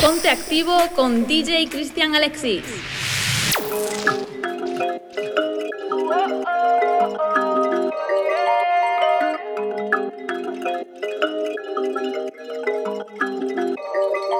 Ponte 0.00 0.28
activo 0.28 0.76
con 0.94 1.26
DJ 1.26 1.68
Cristian 1.68 2.14
Alexis. 2.14 2.62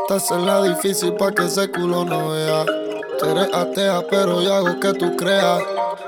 Estás 0.02 0.30
en 0.30 0.46
la 0.46 0.62
difícil 0.62 1.14
pa' 1.14 1.32
que 1.32 1.46
ese 1.46 1.70
culo 1.70 2.04
no 2.04 2.30
vea. 2.30 2.64
Tú 3.18 3.26
eres 3.26 3.52
atea, 3.52 4.02
pero 4.08 4.40
yo 4.40 4.54
hago 4.54 4.78
que 4.78 4.92
tú 4.94 5.16
creas. 5.16 5.62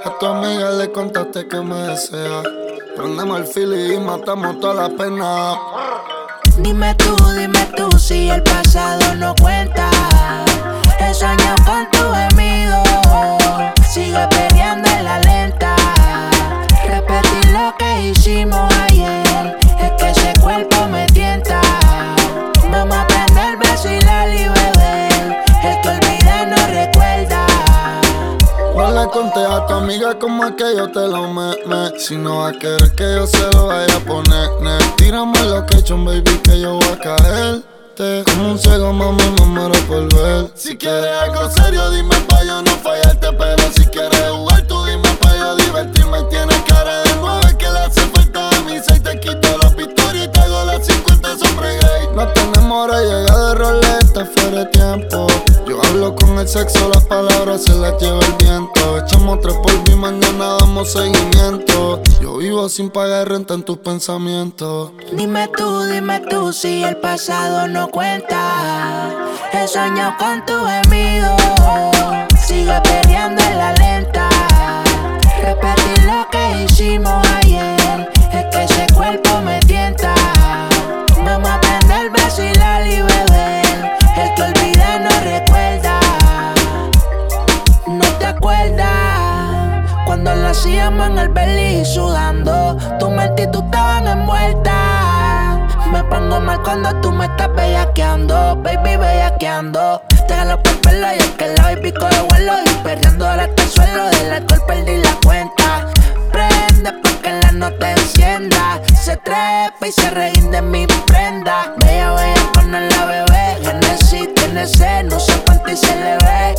A 0.04 0.18
tu 0.18 0.26
amiga 0.26 0.70
le 0.70 0.90
contaste 0.92 1.48
que 1.48 1.60
me 1.60 1.76
desea. 1.88 2.42
Prendemos 2.96 3.40
el 3.40 3.46
fili 3.46 3.94
y 3.94 3.98
matamos 3.98 4.60
toda 4.60 4.88
la 4.88 4.96
pena. 4.96 5.58
Dime 6.58 6.94
tú, 6.94 7.14
dime 7.36 7.52
tú 7.52 7.57
si 7.98 8.30
el 8.30 8.42
pasado 8.42 9.14
no 9.16 9.34
cuenta. 9.40 9.90
He 11.00 11.12
soñado 11.12 11.56
con 11.64 11.90
tu 11.90 11.98
gemido. 12.14 12.82
Sigue 13.88 14.26
peleando 14.28 14.88
en 14.90 15.04
la 15.04 15.18
lenta. 15.20 15.74
Repetir 16.86 17.50
lo 17.50 17.74
que 17.76 18.08
hicimos 18.08 18.72
ayer. 18.84 19.58
Es 19.80 19.90
que 19.98 20.10
ese 20.10 20.32
cuerpo 20.40 20.86
me 20.86 21.06
tienta. 21.06 21.60
Vamos 22.70 22.96
a 22.96 23.02
aprender 23.02 23.58
vacilar 23.58 24.28
y 24.28 24.44
beber. 24.44 25.44
El 25.64 25.80
que 25.80 25.88
olvida 25.88 26.46
no 26.46 26.56
recuerda. 26.68 27.46
No 28.76 28.90
le 28.92 29.10
conté 29.10 29.44
a 29.44 29.66
tu 29.66 29.74
amiga 29.74 30.18
como 30.18 30.44
es 30.44 30.52
que 30.52 30.76
yo 30.76 30.90
te 30.90 31.00
lo 31.00 31.28
me. 31.32 31.98
Si 31.98 32.16
no 32.16 32.38
va 32.38 32.48
a 32.48 32.52
querer 32.52 32.94
que 32.94 33.14
yo 33.16 33.26
se 33.26 33.50
lo 33.52 33.66
vaya 33.66 33.96
a 33.96 34.00
poner, 34.00 34.50
ne. 34.60 34.78
Tírame 34.96 35.42
lo 35.44 35.66
que 35.66 35.76
he 35.76 35.80
hecho, 35.80 35.96
baby, 35.96 36.38
que 36.44 36.60
yo 36.60 36.74
voy 36.74 36.88
a 36.88 37.77
Como 37.98 38.52
un 38.52 38.58
ciego, 38.60 38.92
mami, 38.92 39.24
me 39.40 39.44
muero 39.46 39.74
por. 39.88 40.08
Si 40.54 40.76
quieres 40.76 41.10
algo 41.20 41.50
serio, 41.50 41.90
dime 41.90 42.14
pa' 42.28 42.44
yo 42.44 42.62
no 42.62 42.70
fallarte. 42.70 43.32
Pero 43.32 43.72
si 43.72 43.84
quieres 43.86 44.22
jugar, 44.30 44.62
tú 44.68 44.84
dime 44.84 45.08
pa' 45.20 45.36
yo 45.36 45.56
divertirme. 45.56 46.22
Tienes 46.30 46.62
cara 46.68 47.02
de 47.02 47.16
nueve 47.20 47.56
que 47.58 47.68
le 47.68 47.78
hace 47.80 48.02
falta 48.02 48.50
a. 48.50 48.52
Seis 48.86 49.02
te 49.02 49.18
quito 49.18 49.58
la 49.60 49.70
pistola 49.70 50.24
y 50.24 50.28
te 50.28 50.38
hago 50.38 50.64
las 50.66 50.86
50 50.86 51.38
sombras 51.38 51.74
gay. 51.74 52.08
No 52.14 52.28
tenemos 52.28 52.84
hora, 52.84 53.00
llega 53.00 53.48
de 53.48 53.54
roleta, 53.56 54.26
fuera 54.26 54.58
de 54.58 54.66
tiempo. 54.66 55.47
Yo 55.68 55.78
hablo 55.84 56.14
con 56.14 56.38
el 56.38 56.48
sexo, 56.48 56.88
las 56.88 57.04
palabras 57.04 57.64
se 57.64 57.74
las 57.74 58.00
lleva 58.00 58.20
el 58.20 58.32
viento. 58.38 58.98
Echamos 58.98 59.38
tres 59.40 59.54
por 59.56 59.88
mi 59.88 59.96
mañana 59.96 60.56
damos 60.58 60.92
seguimiento. 60.92 62.02
Yo 62.22 62.38
vivo 62.38 62.70
sin 62.70 62.88
pagar 62.88 63.28
renta 63.28 63.52
en 63.52 63.62
tus 63.62 63.76
pensamientos. 63.76 64.92
Dime 65.12 65.48
tú, 65.48 65.82
dime 65.82 66.20
tú 66.20 66.54
si 66.54 66.82
el 66.84 66.96
pasado 66.96 67.68
no 67.68 67.88
cuenta. 67.88 69.10
He 69.52 69.68
soñado 69.68 70.14
con 70.18 70.46
tu 70.46 70.54
gemido. 70.54 71.36
Sigue 72.46 72.80
peleando 72.82 73.42
en 73.42 73.58
la 73.58 73.72
lenta. 73.74 74.30
Repetir 75.42 76.04
lo 76.04 76.26
que 76.30 76.64
hicimos 76.64 77.26
ayer. 77.42 77.77
Mente 93.18 93.42
y 93.42 93.50
tú 93.50 93.60
estaban 93.64 94.06
envueltas. 94.06 94.74
Me 95.90 96.04
pongo 96.04 96.40
mal 96.40 96.62
cuando 96.62 96.94
tú 97.00 97.10
me 97.10 97.26
estás 97.26 97.52
bellaqueando, 97.54 98.56
baby 98.62 98.96
bellaqueando. 98.96 100.02
Te 100.26 100.34
jalo 100.34 100.62
por 100.62 100.80
pelo 100.80 101.06
y 101.14 101.18
es 101.18 101.30
que 101.38 101.48
la 101.48 101.62
baby 101.62 101.92
coge 101.92 102.20
vuelo 102.30 102.52
y 102.64 102.70
perdiendo 102.84 103.26
hasta 103.26 103.62
el 103.62 103.68
suelo. 103.68 104.10
Del 104.10 104.32
alcohol 104.32 104.62
perdí 104.66 104.96
la 104.98 105.12
cuenta. 105.24 105.86
Prende 106.30 106.92
pa' 106.92 107.22
que 107.22 107.32
la 107.42 107.52
nota 107.52 107.90
encienda. 107.90 108.80
Se 109.02 109.16
trepa 109.16 109.86
y 109.86 109.92
se 109.92 110.10
reguinde 110.10 110.62
mi 110.62 110.86
prenda. 111.06 111.74
Bella, 111.78 112.12
bella, 112.12 112.52
con 112.54 112.70
la 112.70 113.04
bebé. 113.04 113.58
Genesis 113.62 114.34
tiene 114.34 114.64
no 115.04 115.18
sé 115.18 115.42
cuánto 115.44 115.70
y 115.72 115.76
se 115.76 115.96
le 115.96 116.16
ve. 116.18 116.54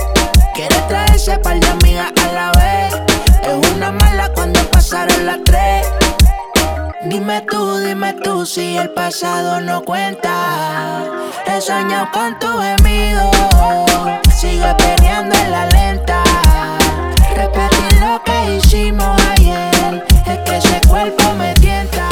Quiere 0.55 0.75
traerse 0.89 1.37
par 1.37 1.59
de 1.59 1.67
amigas 1.67 2.11
a 2.25 2.33
la 2.33 2.51
vez. 2.51 2.95
Es 3.43 3.75
una 3.75 3.91
mala 3.91 4.29
cuando 4.33 4.59
pasaron 4.71 5.25
las 5.25 5.39
tres. 5.45 5.87
Dime 7.05 7.41
tú, 7.49 7.77
dime 7.77 8.13
tú 8.13 8.45
si 8.45 8.75
el 8.75 8.89
pasado 8.89 9.61
no 9.61 9.81
cuenta. 9.85 11.01
He 11.47 11.61
soñado 11.61 12.09
con 12.11 12.37
tu 12.39 12.47
gemido. 12.47 13.31
Sigue 14.35 14.75
peleando 14.75 15.33
en 15.37 15.51
la 15.51 15.65
lenta. 15.67 16.21
Repetir 17.33 18.01
lo 18.01 18.21
que 18.23 18.57
hicimos 18.57 19.17
ayer. 19.31 20.03
Es 20.25 20.39
que 20.39 20.57
ese 20.57 20.81
cuerpo 20.89 21.23
me 21.35 21.53
tienta. 21.53 22.08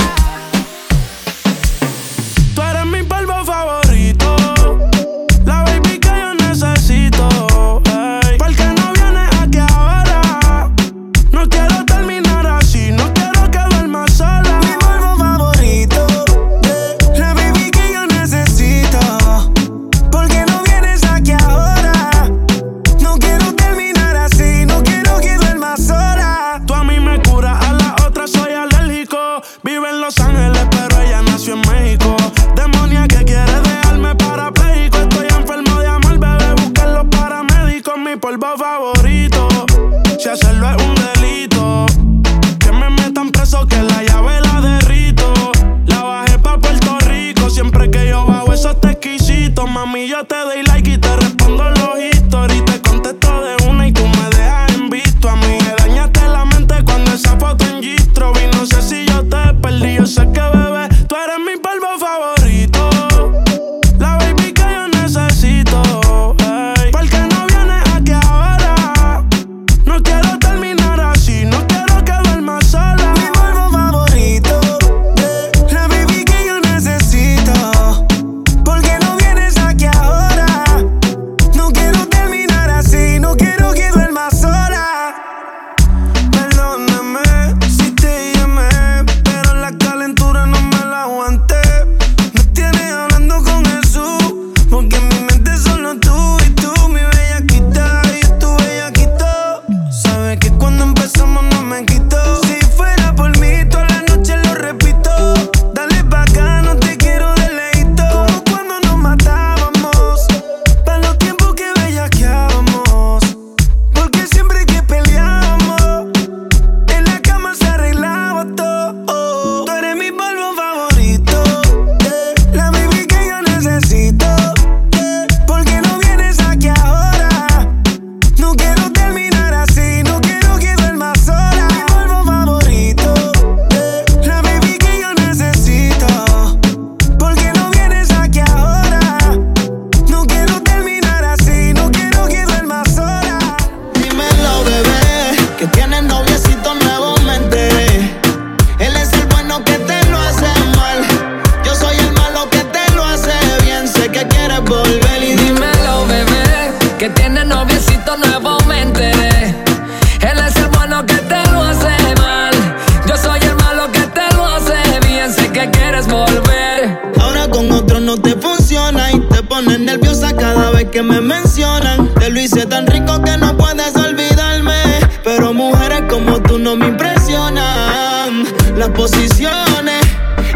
Te 171.57 172.29
lo 172.29 172.39
hice 172.39 172.67
tan 172.67 172.85
rico 172.85 173.19
que 173.23 173.35
no 173.35 173.57
puedes 173.57 173.95
olvidarme. 173.95 174.79
Pero 175.23 175.55
mujeres 175.55 176.03
como 176.07 176.39
tú 176.39 176.59
no 176.59 176.75
me 176.75 176.85
impresionan. 176.89 178.45
Las 178.75 178.89
posiciones, 178.89 180.05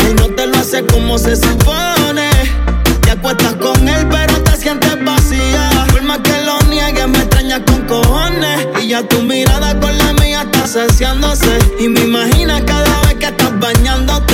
él 0.05 0.15
no 0.15 0.27
te 0.27 0.45
lo 0.45 0.57
hace 0.57 0.85
como 0.85 1.17
se 1.17 1.35
supone. 1.37 2.29
Te 3.01 3.11
acuestas 3.11 3.55
con 3.55 3.89
él, 3.89 4.07
pero 4.11 4.43
te 4.43 4.55
sientes 4.55 5.03
vacía. 5.03 5.71
Por 5.91 6.03
más 6.03 6.19
que 6.19 6.39
lo 6.45 6.61
niegues, 6.69 7.07
me 7.07 7.17
extrañas 7.17 7.61
con 7.65 7.81
cojones. 7.87 8.67
Y 8.79 8.89
ya 8.89 9.01
tu 9.01 9.23
mirada 9.23 9.79
con 9.79 9.97
la 9.97 10.13
mía 10.21 10.43
está 10.43 10.67
saciándose. 10.67 11.57
Y 11.79 11.87
me 11.87 12.01
imaginas 12.01 12.61
cada 12.61 13.01
vez 13.07 13.15
que 13.15 13.25
estás 13.25 13.59
bañándote. 13.59 14.30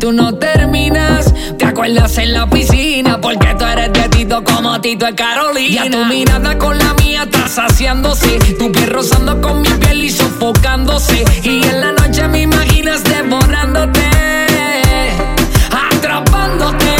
Tú 0.00 0.12
no 0.12 0.34
terminas. 0.34 1.32
Te 1.58 1.66
acuerdas 1.66 2.16
en 2.18 2.32
la 2.32 2.48
piscina, 2.48 3.20
porque 3.20 3.54
tú 3.56 3.64
eres 3.66 3.92
de 3.92 4.08
Tito 4.08 4.42
como 4.42 4.80
Tito 4.80 5.06
es 5.06 5.14
Carolina. 5.14 5.84
Ya 5.84 5.90
tu 5.90 6.04
mirada 6.06 6.58
con 6.58 6.76
la 6.78 6.94
mía 6.94 7.24
está 7.24 7.46
saciándose. 7.46 8.38
Tu 8.58 8.72
piel 8.72 8.88
rozando 8.88 9.40
con 9.40 9.60
mi 9.60 9.68
piel 9.68 10.04
y 10.04 10.10
sofocándose. 10.10 11.22
Y 11.44 11.62
en 11.62 11.80
la 11.80 11.92
noche 11.92 12.26
me 12.28 12.40
imaginas 12.42 13.04
devorándote, 13.04 14.00
atrapándote. 15.92 16.99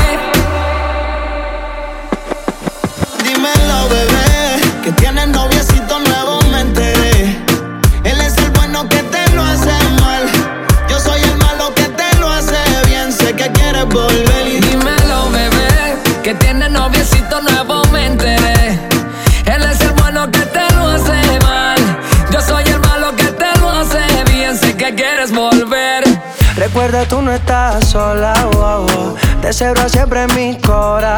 Recuerda, 26.80 27.06
tú 27.06 27.20
no 27.20 27.30
estás 27.30 27.90
sola, 27.90 28.32
wow, 28.54 28.86
wow. 28.86 29.29
De 29.42 29.52
cero 29.54 29.80
a 29.84 29.88
siempre 29.88 30.26
mi 30.28 30.56
cora. 30.58 31.16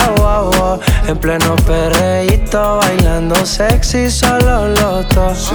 En 1.06 1.18
pleno 1.18 1.56
perreíto, 1.56 2.78
bailando 2.78 3.34
sexy, 3.44 4.10
solo 4.10 4.68
los 4.68 5.08
dos. 5.08 5.52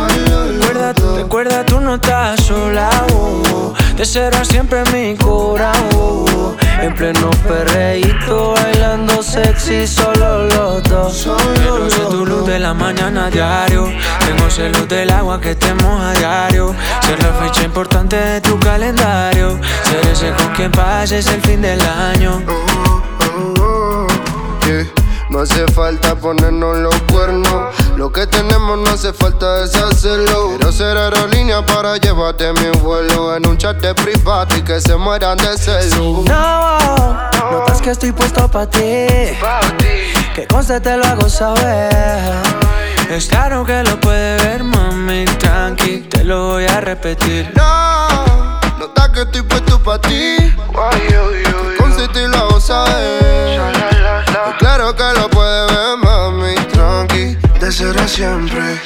Recuerda, 1.15 1.65
tú, 1.65 1.79
no 1.79 1.95
estás 1.95 2.41
sola, 2.41 2.89
wow. 3.09 3.73
De 3.95 4.05
cero 4.05 4.37
siempre 4.43 4.83
mi 4.91 5.15
cora. 5.15 5.71
En 6.81 6.93
pleno 6.93 7.29
perreíto, 7.47 8.53
bailando 8.53 9.23
sexy, 9.23 9.87
solo 9.87 10.43
los 10.43 10.83
dos. 10.83 11.27
Quiero 11.55 11.89
ser 11.89 12.05
tu 12.07 12.25
luz 12.25 12.45
de 12.45 12.59
la 12.59 12.73
mañana 12.73 13.29
diario. 13.29 13.85
Tengo 14.19 14.49
celos 14.49 14.87
del 14.87 15.09
agua 15.09 15.39
que 15.41 15.55
te 15.55 15.73
moja 15.73 16.11
diario. 16.13 16.75
Ser 17.01 17.23
la 17.23 17.33
fecha 17.33 17.63
importante 17.63 18.15
de 18.15 18.41
tu 18.41 18.59
calendario. 18.59 19.57
Ser 19.83 20.11
ese 20.11 20.31
con 20.31 20.53
quien 20.53 20.71
pases 20.71 21.25
el 21.27 21.41
fin 21.41 21.61
del 21.61 21.81
año. 21.81 22.43
Yeah. 24.65 24.85
No 25.29 25.41
hace 25.41 25.67
falta 25.73 26.15
ponernos 26.15 26.77
los 26.77 26.95
cuernos. 27.11 27.75
Lo 27.97 28.11
que 28.11 28.25
tenemos 28.27 28.77
no 28.79 28.89
hace 28.89 29.11
falta 29.11 29.61
deshacerlo. 29.61 30.49
Quiero 30.49 30.71
ser 30.71 30.97
aerolínea 30.97 31.65
para 31.65 31.97
llevarte 31.97 32.53
mi 32.53 32.69
vuelo 32.79 33.35
en 33.35 33.45
un 33.47 33.57
chat 33.57 33.77
de 33.77 33.93
privado 33.93 34.55
y 34.55 34.61
que 34.61 34.79
se 34.79 34.95
mueran 34.95 35.37
de 35.37 35.57
celo. 35.57 36.23
No, 36.27 37.29
notas 37.51 37.81
que 37.81 37.91
estoy 37.91 38.13
puesto 38.13 38.47
pa' 38.49 38.69
ti. 38.69 38.79
Que 40.35 40.47
conste 40.49 40.79
te 40.79 40.95
lo 40.95 41.05
hago 41.05 41.27
saber. 41.27 42.33
Es 43.09 43.27
claro 43.27 43.65
que 43.65 43.83
lo 43.83 43.99
puede 43.99 44.37
ver, 44.37 44.63
mami, 44.63 45.25
tranqui, 45.39 46.07
te 46.09 46.23
lo 46.23 46.49
voy 46.51 46.65
a 46.65 46.79
repetir. 46.79 47.51
No, 47.55 48.59
nota 48.79 49.11
que 49.11 49.21
estoy 49.21 49.41
puesto 49.41 49.77
pa' 49.79 49.99
ti. 49.99 50.37
Que 51.77 51.86
te 52.05 52.27
lo. 52.27 52.47
Y 54.47 54.53
claro 54.59 54.95
que 54.95 55.03
lo 55.19 55.29
puede 55.29 55.65
ver, 55.67 55.97
mami, 56.03 56.55
tranqui. 56.71 57.37
De 57.59 57.71
ser 57.71 57.97
a 57.97 58.07
siempre. 58.07 58.79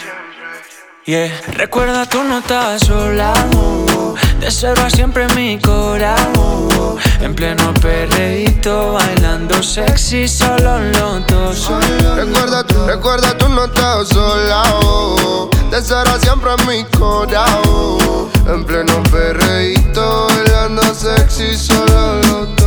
Yeah. 1.06 1.32
Recuerda, 1.54 2.06
tú 2.06 2.24
no 2.24 2.38
estás 2.40 2.86
sola. 2.86 3.34
oh. 3.56 4.14
De 4.40 4.52
cero 4.52 4.84
a 4.86 4.90
siempre 4.90 5.24
en 5.26 5.36
mi 5.36 5.60
corazón. 5.60 6.98
En 7.20 7.36
pleno 7.36 7.74
perreíto, 7.76 8.94
bailando 8.94 9.62
sexy, 9.64 10.28
solo 10.28 10.80
los 10.80 11.26
dos. 11.28 11.70
Recuerda, 12.16 12.64
tú, 12.64 12.86
recuerda, 12.86 13.38
tú 13.38 13.50
no 13.50 13.66
estás 13.66 14.10
sola. 14.10 14.64
oh. 14.84 15.50
De 15.72 15.82
cero 15.82 16.12
a 16.16 16.20
siempre 16.20 16.52
en 16.58 16.68
mi 16.68 16.84
corazón. 16.98 18.30
En 18.48 18.64
pleno 18.64 19.02
perreíto, 19.12 20.28
bailando 20.30 20.84
sexy, 20.94 21.58
solo 21.58 22.22
los 22.22 22.56
dos. 22.56 22.61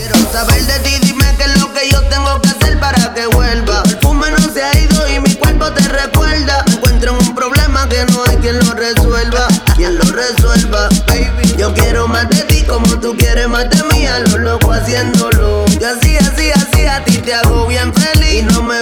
Quiero 0.00 0.16
saber 0.32 0.64
de 0.64 0.78
ti, 0.78 0.98
dime 1.02 1.26
qué 1.36 1.44
es 1.44 1.60
lo 1.60 1.70
que 1.74 1.90
yo 1.90 2.00
tengo 2.04 2.40
que 2.40 2.48
hacer 2.48 2.80
para 2.80 3.12
que 3.12 3.26
vuelva. 3.26 3.82
El 3.84 3.90
perfume 3.90 4.30
no 4.30 4.38
se 4.50 4.62
ha 4.62 4.74
ido 4.78 5.06
y 5.10 5.20
mi 5.20 5.34
cuerpo 5.34 5.70
te 5.72 5.86
recuerda. 5.88 6.64
Encuentro 6.72 7.18
en 7.18 7.28
un 7.28 7.34
problema 7.34 7.86
que 7.86 8.06
no 8.06 8.24
hay 8.26 8.36
quien 8.36 8.58
lo 8.60 8.72
resuelva. 8.72 9.46
Quien 9.76 9.98
lo 9.98 10.04
resuelva, 10.04 10.88
baby. 11.06 11.54
Yo 11.58 11.74
quiero 11.74 12.08
más 12.08 12.30
de 12.30 12.44
ti 12.44 12.62
como 12.62 12.98
tú 12.98 13.14
quieres 13.14 13.46
más 13.48 13.68
de 13.68 13.82
mí. 13.92 14.06
A 14.06 14.20
lo 14.20 14.38
loco 14.38 14.72
haciéndolo. 14.72 15.66
Y 15.78 15.84
así, 15.84 16.16
así, 16.16 16.50
así 16.50 16.86
a 16.86 17.04
ti 17.04 17.18
te 17.18 17.34
hago 17.34 17.66
bien 17.66 17.92
feliz. 17.92 18.40
Y 18.40 18.42
no 18.42 18.62
me 18.62 18.80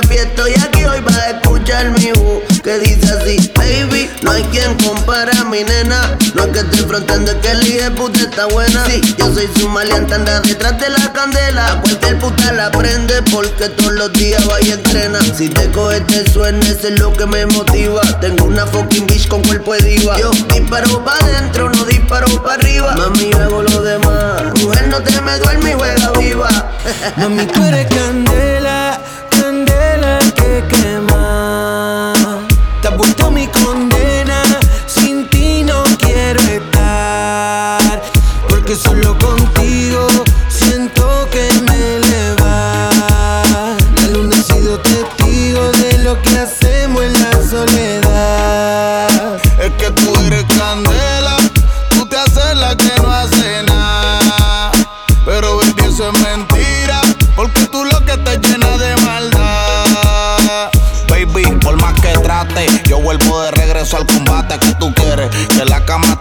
Que 1.69 2.79
dice 2.79 3.13
así, 3.13 3.53
baby. 3.55 4.09
No 4.23 4.31
hay 4.31 4.43
quien 4.45 4.75
compara 4.77 5.33
a 5.39 5.45
mi 5.45 5.65
nena. 5.65 6.17
No 6.35 6.45
es 6.45 6.49
que 6.49 6.61
estoy 6.61 6.87
frontando, 6.89 7.31
es 7.31 7.37
que 7.37 7.51
el 7.51 7.93
puta 7.93 8.21
está 8.21 8.47
buena. 8.47 8.87
Sí, 8.87 9.03
yo 9.19 9.35
soy 9.35 9.51
su 9.55 9.69
maleante, 9.69 10.15
anda 10.15 10.41
detrás 10.41 10.81
de 10.81 10.89
la 10.89 11.13
candela. 11.13 11.79
Cualquier 11.83 12.19
puta 12.21 12.53
la 12.53 12.71
prende 12.71 13.23
porque 13.31 13.69
todos 13.69 13.93
los 13.93 14.11
días 14.15 14.43
va 14.49 14.63
y 14.63 14.71
entrena. 14.71 15.19
Si 15.37 15.51
te 15.51 15.71
coge, 15.71 16.01
te 16.01 16.31
suena, 16.31 16.67
eso 16.67 16.89
es 16.89 16.99
lo 16.99 17.13
que 17.13 17.27
me 17.27 17.45
motiva. 17.45 18.01
Tengo 18.19 18.47
una 18.47 18.67
fucking 18.67 19.07
bitch 19.07 19.29
con 19.29 19.43
cuerpo 19.43 19.75
de 19.75 19.83
diva. 19.83 20.19
Yo 20.19 20.31
disparo 20.31 21.05
pa' 21.05 21.19
adentro, 21.21 21.69
no 21.69 21.85
disparo 21.85 22.29
pa' 22.43 22.55
arriba. 22.55 22.95
Mami, 22.97 23.31
yo 23.31 23.43
hago 23.43 23.63
lo 23.63 23.83
demás. 23.83 24.43
Mujer, 24.63 24.89
no 24.89 25.03
te 25.03 25.21
me 25.21 25.39
duerme 25.39 25.71
y 25.71 25.75
juega 25.75 26.13
viva. 26.19 26.49
Mami, 27.19 27.45
tú 27.45 27.63
eres 27.63 27.87
candela, 27.89 28.48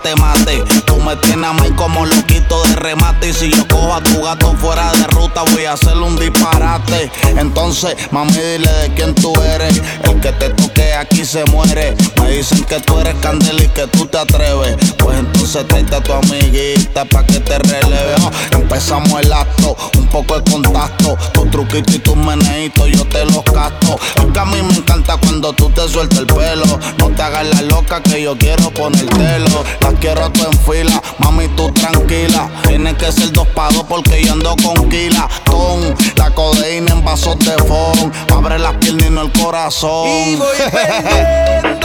te 0.08 0.16
mate 0.16 0.87
me 1.08 1.16
tiene 1.16 1.48
a 1.48 1.54
mí 1.54 1.70
como 1.78 2.06
loquito 2.06 2.62
de 2.64 2.76
remate. 2.76 3.30
Y 3.30 3.34
si 3.34 3.50
yo 3.50 3.66
cojo 3.70 3.94
a 3.94 4.04
tu 4.04 4.22
gato 4.22 4.54
fuera 4.58 4.92
de 4.92 5.08
ruta, 5.08 5.44
voy 5.54 5.64
a 5.64 5.74
hacerle 5.74 6.04
un 6.04 6.18
disparate. 6.18 7.10
Entonces, 7.38 7.96
mami, 8.12 8.34
dile 8.34 8.70
de 8.70 8.94
quién 8.94 9.16
tú 9.16 9.34
eres. 9.42 9.82
El 10.04 10.20
que 10.20 10.34
te 10.34 10.50
toque 10.50 10.94
aquí 10.94 11.24
se 11.24 11.46
muere. 11.46 11.96
Me 12.22 12.32
dicen 12.32 12.62
que 12.66 12.82
tú 12.82 13.00
eres 13.00 13.16
Candel 13.22 13.64
y 13.64 13.68
que 13.70 13.88
tú 13.88 14.06
te 14.06 14.18
atreves. 14.18 14.76
Pues 14.98 15.18
entonces 15.18 15.66
tráete 15.66 15.96
a 15.96 16.04
tu 16.04 16.12
amiguita 16.12 17.06
pa' 17.06 17.26
que 17.26 17.40
te 17.40 17.58
releve. 17.58 18.16
Oh, 18.24 18.58
empezamos 18.58 19.22
el 19.22 19.32
acto, 19.32 19.78
un 19.98 20.08
poco 20.08 20.38
de 20.40 20.52
contacto. 20.52 21.18
Tu 21.32 21.46
truquito 21.46 21.94
y 21.96 22.00
tus 22.00 22.18
meneitos, 22.18 22.86
yo 22.90 23.06
te 23.06 23.24
los 23.26 23.46
gasto. 23.46 23.98
Es 24.18 24.26
que 24.34 24.40
a 24.40 24.46
mí 24.46 24.62
me 24.62 24.74
encanta 24.74 25.16
cuando 25.16 25.54
tú 25.54 25.70
te 25.70 25.88
sueltas 25.88 26.20
el 26.20 26.28
pelo. 26.28 26.80
No 26.98 27.10
te 27.12 27.22
hagas 27.22 27.48
la 27.48 27.62
loca 27.62 28.04
que 28.04 28.22
yo 28.22 28.38
quiero 28.38 28.70
ponértelo. 28.72 29.64
Las 29.80 29.94
quiero 30.02 30.30
tú 30.32 30.44
en 30.44 30.60
fila 30.60 30.97
Mami, 31.20 31.48
tú 31.50 31.72
tranquila. 31.72 32.50
Tiene 32.68 32.96
que 32.96 33.12
ser 33.12 33.32
dos 33.32 33.48
pagos 33.50 33.84
porque 33.88 34.24
yo 34.24 34.34
ando 34.34 34.56
con 34.64 34.90
quila. 34.90 35.28
Ton, 35.46 35.96
la 36.16 36.30
codeína 36.32 36.94
en 36.94 37.04
vasos 37.04 37.38
de 37.40 37.52
fon. 37.64 38.12
Abre 38.34 38.60
las 38.60 38.76
piernas 38.76 39.08
y 39.08 39.10
no 39.10 39.22
el 39.22 39.32
corazón. 39.32 40.08
Y 40.08 40.36
voy 40.36 40.58
perdiéndome 40.72 41.82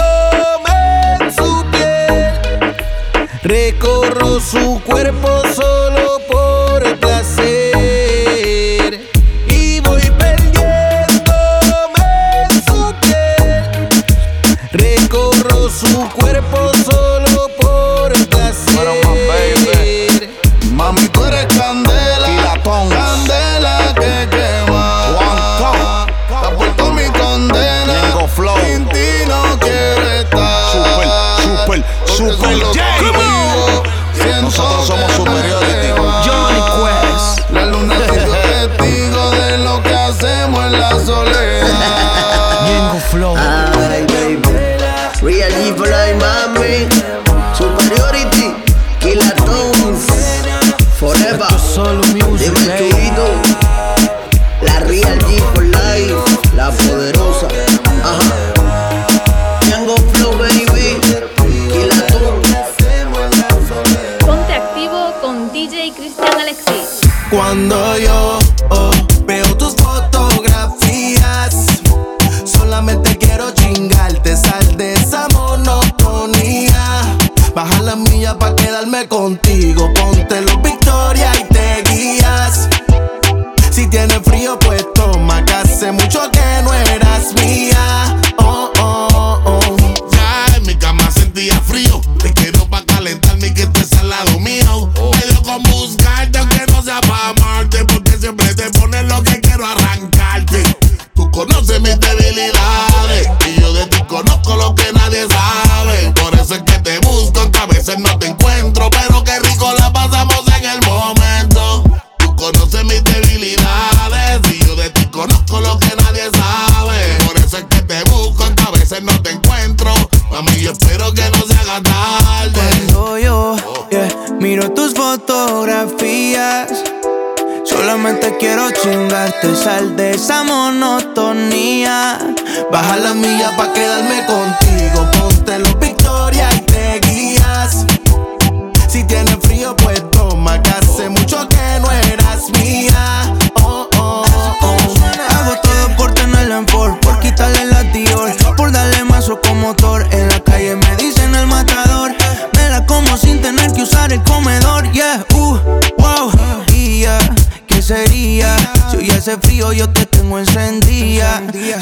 en 1.21 1.33
su 1.35 1.65
piel. 1.71 2.33
Recorro 3.43 4.41
su 4.41 4.81
cuerpo 4.85 5.43
solo 5.55 6.21
por 6.31 6.87
el 6.87 6.99
placer. 6.99 7.53
Y 9.49 9.81
voy 9.81 10.03
perdiéndome 10.19 12.05
en 12.51 12.65
su 12.65 12.95
piel. 13.01 13.89
Recorro 14.73 15.69
su 15.71 16.09
cuerpo. 16.11 16.42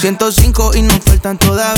105 0.01 0.77
y 0.77 0.83
nos 0.83 0.99
faltan 1.01 1.37
todas. 1.37 1.70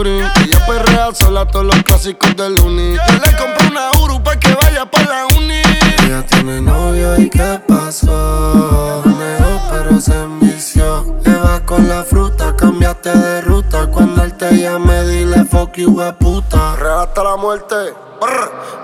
Yuri. 0.00 0.20
Ella 0.42 0.66
perrea 0.66 1.14
sola 1.14 1.46
todos 1.46 1.66
los 1.66 1.82
clásicos 1.82 2.34
del 2.36 2.58
uni. 2.60 2.94
Yo 2.94 3.14
le 3.14 3.36
compré 3.36 3.68
una 3.68 3.90
Uru 4.02 4.22
pa' 4.22 4.36
que 4.36 4.54
vaya 4.54 4.86
pa' 4.86 5.02
la 5.02 5.26
uni. 5.36 5.60
Ella 6.04 6.24
tiene 6.26 6.60
novio 6.62 7.20
y 7.20 7.28
qué 7.28 7.60
pasó. 7.66 9.02
Manejó 9.04 9.60
pero 9.70 10.00
se 10.00 10.14
envició. 10.14 11.18
Le 11.24 11.36
vas 11.36 11.60
con 11.62 11.86
la 11.88 12.02
fruta, 12.02 12.56
cambiaste 12.56 13.10
de 13.10 13.40
ruta. 13.42 13.88
Cuando 13.88 14.22
él 14.24 14.34
te 14.34 14.56
llame, 14.56 15.04
dile 15.04 15.44
fuck 15.44 15.76
you, 15.76 15.94
puta. 16.18 16.76
Real 16.76 17.00
hasta 17.00 17.22
la 17.22 17.36
muerte. 17.36 17.76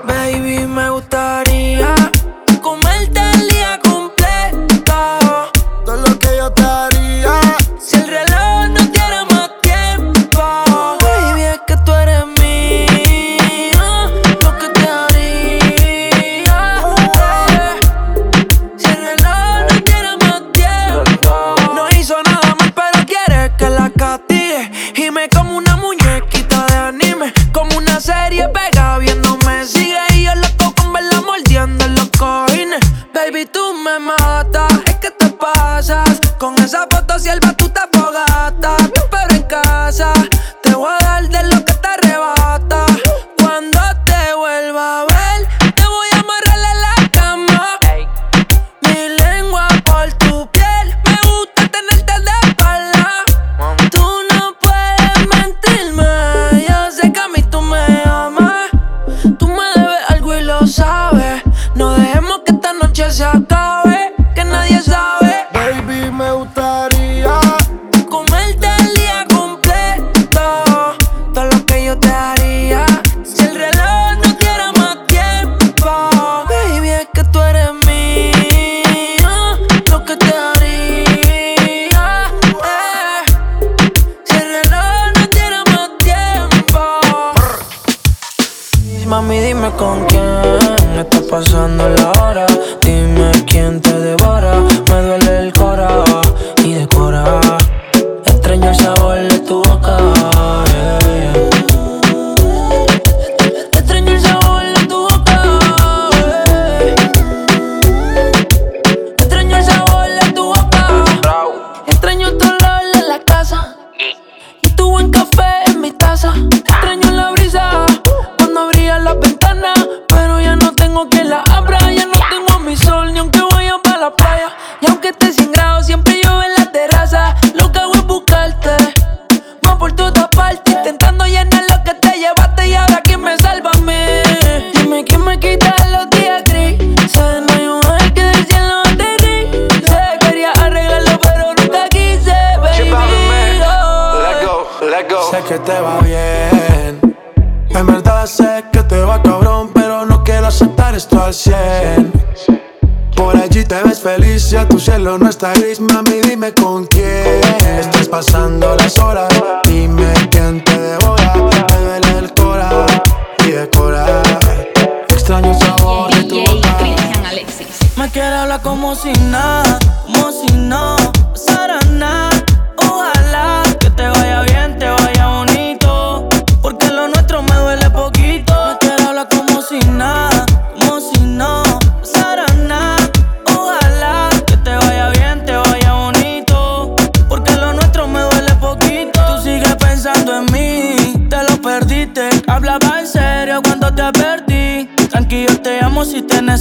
Baby, 0.06 0.66
me 0.66 0.90
gustaría 0.90 1.94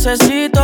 necesito 0.06 0.55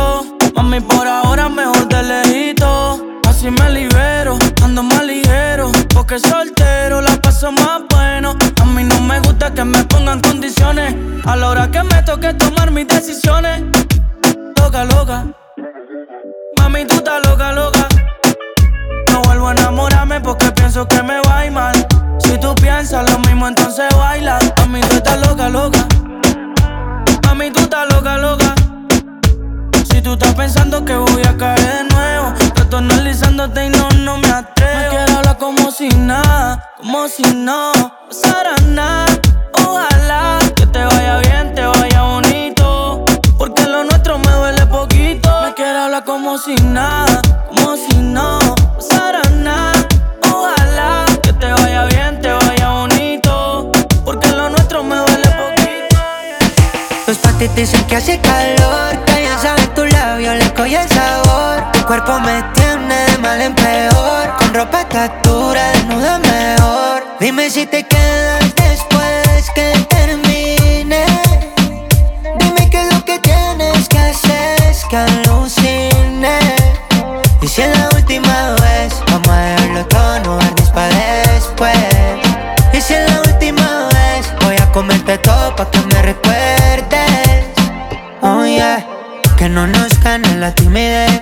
Que 89.42 89.48
no 89.48 89.66
nos 89.66 89.98
gane 89.98 90.36
la 90.36 90.54
timidez. 90.54 91.20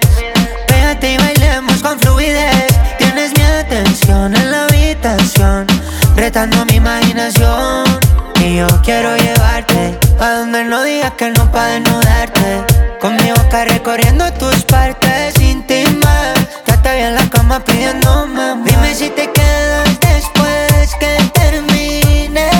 Pégate 0.66 1.14
y 1.14 1.16
bailemos 1.16 1.82
con 1.82 1.98
fluidez. 2.00 2.66
Tienes 2.98 3.32
mi 3.34 3.42
atención 3.42 4.36
en 4.36 4.50
la 4.50 4.64
habitación, 4.64 5.66
retando 6.16 6.66
mi 6.66 6.74
imaginación. 6.74 7.84
Y 8.44 8.56
yo 8.56 8.66
quiero 8.82 9.16
llevarte 9.16 9.98
a 10.20 10.32
donde 10.32 10.64
no 10.64 10.82
digas 10.82 11.12
que 11.12 11.30
no 11.30 11.50
pa' 11.50 11.64
desnudarte. 11.68 12.62
Con 13.00 13.16
mi 13.16 13.30
boca 13.30 13.64
recorriendo 13.64 14.30
tus 14.34 14.64
partes 14.64 15.40
íntimas. 15.40 16.34
Ya 16.66 16.74
está 16.74 16.94
bien 16.96 17.14
la 17.14 17.26
cama 17.30 17.64
pidiendo 17.64 18.26
Más. 18.26 18.62
Dime 18.66 18.94
si 18.94 19.08
te 19.08 19.30
quedas 19.30 19.98
después 19.98 20.94
que 21.00 21.16
termine. 21.32 22.50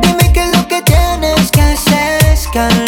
Dime 0.00 0.32
qué 0.32 0.44
es 0.44 0.56
lo 0.56 0.68
que 0.68 0.80
tienes 0.82 1.50
que 1.50 1.60
hacer. 1.60 2.87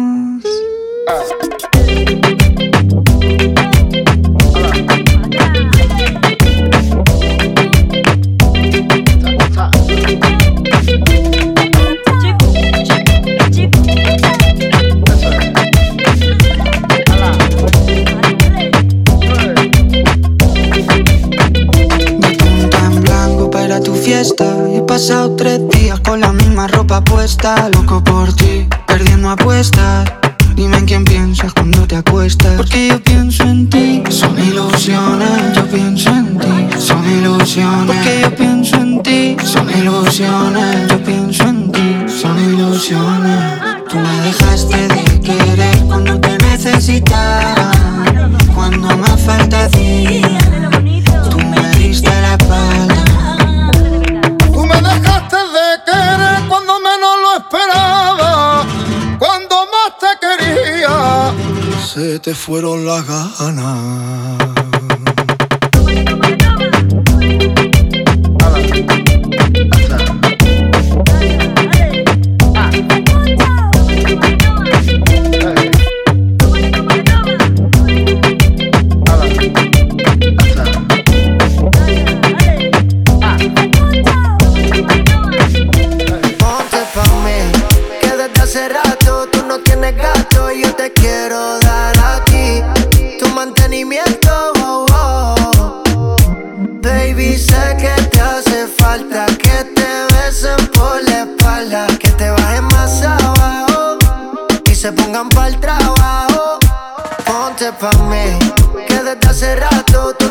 He 24.73 24.81
pasado 24.83 25.35
tres 25.35 25.67
días 25.69 25.99
con 26.01 26.21
la 26.21 26.31
misma 26.31 26.67
ropa 26.67 27.03
puesta, 27.03 27.69
loco 27.69 28.03
por 28.03 28.31
ti, 28.33 28.67
perdiendo 28.85 29.29
apuestas. 29.29 30.20
fueron 62.41 62.80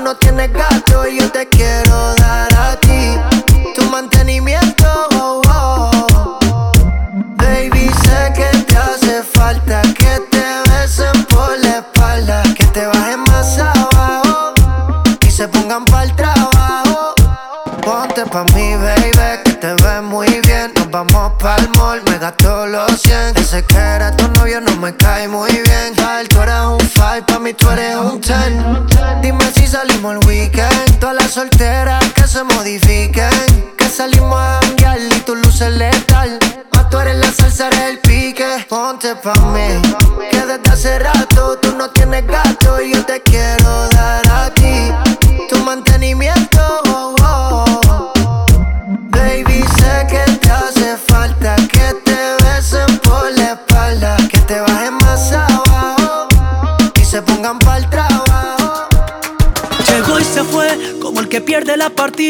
no 0.01 0.17
tienes 0.17 0.51
gato 0.53 1.07
y 1.07 1.19
yo 1.19 1.31
te 1.31 1.47
quiero. 1.49 1.90
from 39.23 39.53
me. 39.53 39.60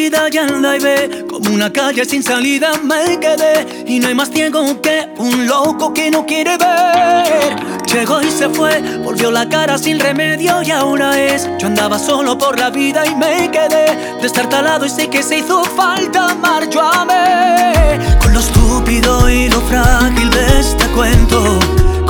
hundida 0.01 0.29
ya 0.29 0.47
en 0.47 0.63
la 0.63 0.79
ve 0.79 1.27
Como 1.29 1.53
una 1.55 1.71
calle 1.71 2.05
sin 2.05 2.23
salida 2.23 2.73
me 2.83 3.19
quedé. 3.21 3.85
Y 3.87 3.99
no 3.99 4.09
hay 4.09 4.15
más 4.15 4.31
ciego 4.31 4.81
que 4.81 5.09
un 5.19 5.47
loco 5.47 5.93
que 5.93 6.11
no 6.11 6.25
quiere 6.25 6.57
ver. 6.57 7.57
Llegó 7.87 8.23
y 8.23 8.31
se 8.31 8.49
fue, 8.49 8.81
volvió 9.03 9.31
la 9.31 9.49
cara 9.49 9.77
sin 9.77 9.99
remedio 9.99 10.63
y 10.63 10.71
ahora 10.71 11.19
es. 11.19 11.49
Yo 11.59 11.67
andaba 11.67 11.99
solo 11.99 12.39
por 12.39 12.59
la 12.59 12.71
vida 12.71 13.05
y 13.07 13.15
me 13.15 13.51
quedé. 13.51 14.17
Destartalado 14.23 14.87
y 14.87 14.89
sé 14.91 15.09
que 15.09 15.23
se 15.23 15.39
hizo 15.39 15.65
falta 15.65 16.31
amar, 16.31 16.69
yo 16.71 16.81
amé. 16.81 17.99
Con 18.23 18.33
lo 18.33 18.41
estúpido 18.41 19.29
y 19.29 19.49
lo 19.49 19.61
frágil 19.63 20.31
de 20.31 20.61
este 20.61 20.87
cuento. 20.95 21.59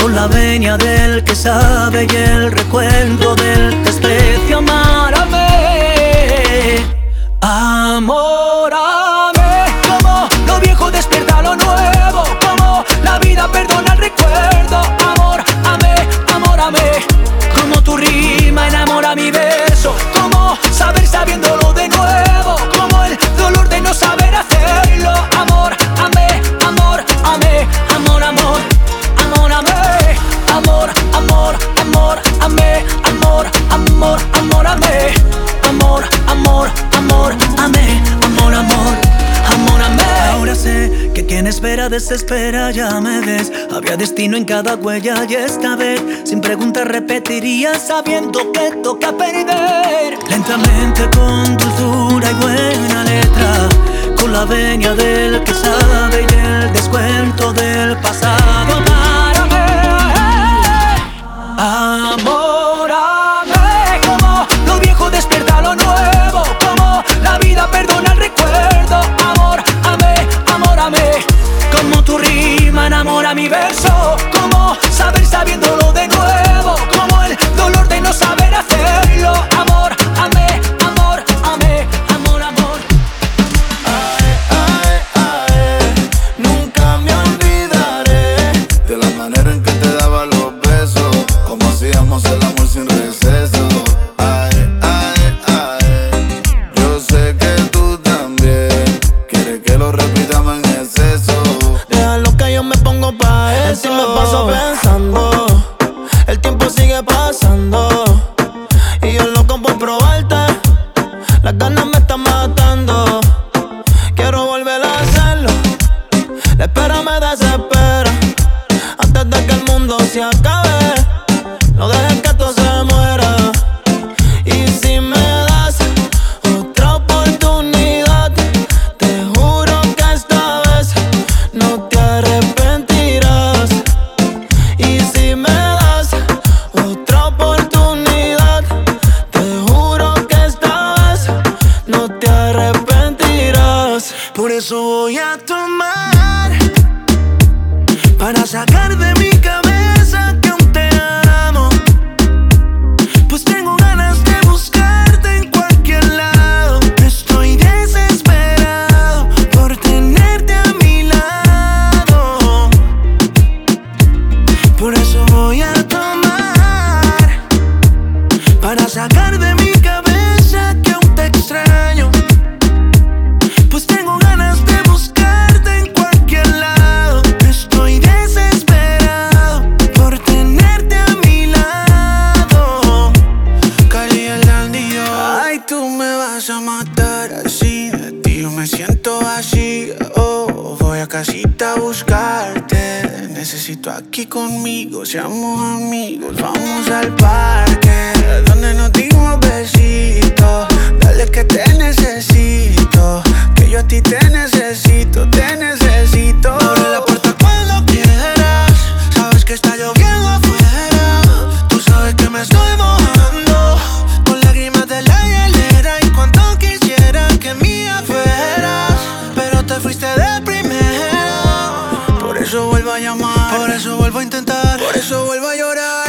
Con 0.01 0.15
la 0.15 0.27
venia 0.29 0.77
del 0.77 1.25
que 1.25 1.35
sabe 1.35 2.07
y 2.11 2.17
el 2.17 2.53
recuento 2.53 3.35
del 3.35 3.83
desprecio 3.85 4.59
amar, 4.59 5.15
amé. 5.15 5.41
Ah 7.43 7.80
amor. 8.01 8.40
desespera, 41.91 42.71
ya 42.71 43.01
me 43.01 43.21
ves. 43.21 43.51
Había 43.71 43.97
destino 43.97 44.37
en 44.37 44.45
cada 44.45 44.77
huella 44.77 45.27
y 45.29 45.35
esta 45.35 45.77
vez, 45.77 46.01
sin 46.25 46.41
preguntas, 46.41 46.87
repetiría 46.87 47.75
sabiendo 47.75 48.53
que 48.53 48.71
toca 48.83 49.13
perder. 49.13 50.17
Lentamente, 50.29 51.03
con 51.17 51.57
dulzura 51.57 52.31
y 52.31 52.35
buena 52.35 53.05
letra, 53.05 53.69
con 54.17 54.33
la 54.33 54.45
venia 54.45 54.95
del 54.95 55.43
que 55.43 55.53
sabe 55.53 56.27
y 56.31 56.35
el 56.35 56.73
descuento 56.73 57.53
del 57.53 57.97
pasado. 57.99 59.00
sabiendo 75.41 75.80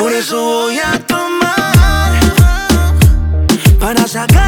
Por 0.02 0.12
eso 0.14 0.36
voy 0.36 0.80
a 0.80 0.98
tomar 1.06 2.20
para 3.80 4.08
sacar. 4.08 4.41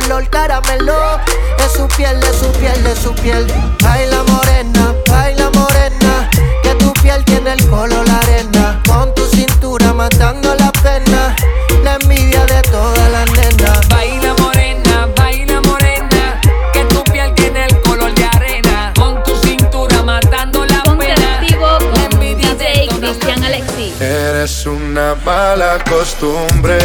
color 0.00 0.28
caramelo. 0.30 1.18
Es 1.58 1.72
su 1.72 1.88
piel, 1.88 2.18
es 2.22 2.36
su 2.36 2.50
piel, 2.52 2.86
es 2.86 2.98
su 2.98 3.14
piel. 3.14 3.46
Baila 3.82 4.22
morena, 4.24 4.94
baila 5.08 5.50
morena. 5.50 6.30
Que 6.62 6.74
tu 6.76 6.92
piel 6.94 7.24
tiene 7.24 7.52
el 7.52 7.68
color 7.68 8.06
la 8.06 8.18
arena. 8.18 8.82
Con 8.86 9.14
tu 9.14 9.26
cintura 9.28 9.92
matando 9.92 10.54
la 10.54 10.70
pena. 10.82 11.34
La 11.82 11.94
envidia 12.00 12.44
de 12.46 12.62
todas 12.62 13.10
las 13.10 13.30
nenas. 13.32 13.88
Baila 13.88 14.34
morena, 14.34 15.08
baila 15.16 15.60
morena. 15.62 16.40
Que 16.72 16.84
tu 16.84 17.02
piel 17.04 17.34
tiene 17.34 17.66
el 17.66 17.80
color 17.80 18.14
de 18.14 18.24
arena. 18.24 18.92
Con 18.96 19.22
tu 19.24 19.34
cintura 19.46 20.02
matando 20.02 20.64
la 20.64 20.82
Ponte 20.82 21.06
pena. 21.06 21.40
Con 21.58 21.92
la 21.92 22.04
envidia 22.12 22.54
DJ 22.54 22.88
de 22.88 22.98
Cristian 23.00 23.42
Alexis. 23.44 24.00
Eres 24.00 24.66
una 24.66 25.14
mala 25.24 25.82
costumbre 25.88 26.78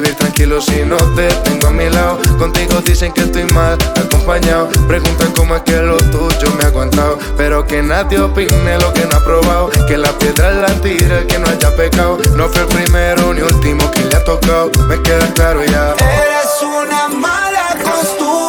vivir 0.00 0.14
tranquilo 0.14 0.60
si 0.60 0.84
no 0.84 0.96
te 1.16 1.26
tengo 1.42 1.68
a 1.68 1.70
mi 1.70 1.88
lado. 1.90 2.18
Contigo 2.38 2.80
dicen 2.84 3.12
que 3.12 3.22
estoy 3.22 3.44
mal 3.52 3.76
acompañado. 3.96 4.68
Preguntan 4.86 5.32
cómo 5.32 5.56
es 5.56 5.62
que 5.62 5.76
lo 5.76 5.96
tuyo 5.96 6.52
me 6.56 6.64
ha 6.64 6.66
aguantado. 6.68 7.18
Pero 7.36 7.66
que 7.66 7.82
nadie 7.82 8.20
opine 8.20 8.78
lo 8.78 8.92
que 8.92 9.04
no 9.06 9.16
ha 9.16 9.20
probado. 9.20 9.70
Que 9.88 9.98
la 9.98 10.10
piedra 10.18 10.52
la 10.52 10.68
tira 10.80 11.18
el 11.18 11.26
que 11.26 11.38
no 11.38 11.48
haya 11.48 11.74
pecado. 11.74 12.18
No 12.36 12.48
fue 12.48 12.62
el 12.62 12.68
primero 12.68 13.34
ni 13.34 13.42
último 13.42 13.90
que 13.90 14.04
le 14.04 14.14
ha 14.14 14.24
tocado. 14.24 14.70
Me 14.88 15.00
queda 15.02 15.26
claro 15.34 15.64
ya. 15.64 15.94
Eres 15.94 16.62
una 16.62 17.08
mala 17.08 17.76
costumbre. 17.82 18.47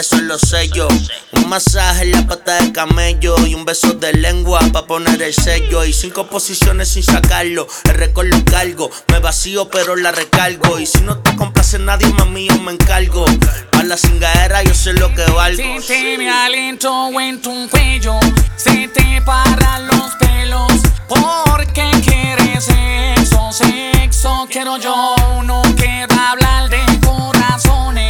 eso 0.00 0.16
lo 0.22 0.38
sé 0.38 0.68
yo. 0.70 0.88
Un 1.32 1.48
masaje 1.48 2.04
en 2.04 2.12
la 2.12 2.26
pata 2.26 2.54
de 2.62 2.72
camello 2.72 3.36
y 3.46 3.54
un 3.54 3.66
beso 3.66 3.92
de 3.92 4.14
lengua 4.14 4.60
pa' 4.72 4.86
poner 4.86 5.20
el 5.20 5.34
sello. 5.34 5.84
Y 5.84 5.92
cinco 5.92 6.26
posiciones 6.26 6.88
sin 6.88 7.02
sacarlo, 7.02 7.66
el 7.84 7.94
récord 7.94 8.28
lo 8.28 8.42
cargo. 8.44 8.90
Me 9.08 9.18
vacío 9.18 9.68
pero 9.68 9.96
la 9.96 10.10
recargo. 10.10 10.78
Y 10.78 10.86
si 10.86 11.02
no 11.02 11.18
te 11.18 11.36
complace 11.36 11.78
nadie, 11.78 12.08
mami, 12.14 12.48
yo 12.48 12.58
me 12.60 12.72
encargo. 12.72 13.26
Pa' 13.70 13.82
la 13.82 13.98
cingadera 13.98 14.62
yo 14.62 14.74
sé 14.74 14.94
lo 14.94 15.14
que 15.14 15.24
valgo. 15.32 15.62
Si 15.82 15.86
te 15.86 16.16
me 16.16 16.30
aliento 16.30 17.10
en 17.20 17.42
tu 17.42 17.68
cuello, 17.68 18.18
se 18.56 18.88
te 18.88 19.20
paran 19.22 19.86
los 19.86 20.14
pelos. 20.18 20.72
Porque 21.08 21.90
quieres 22.02 22.64
sexo, 22.64 23.50
sexo 23.52 24.46
quiero 24.50 24.78
yo. 24.78 25.14
No 25.44 25.62
quiero 25.76 26.14
hablar 26.14 26.70
de 26.70 26.80
corazones 27.04 28.09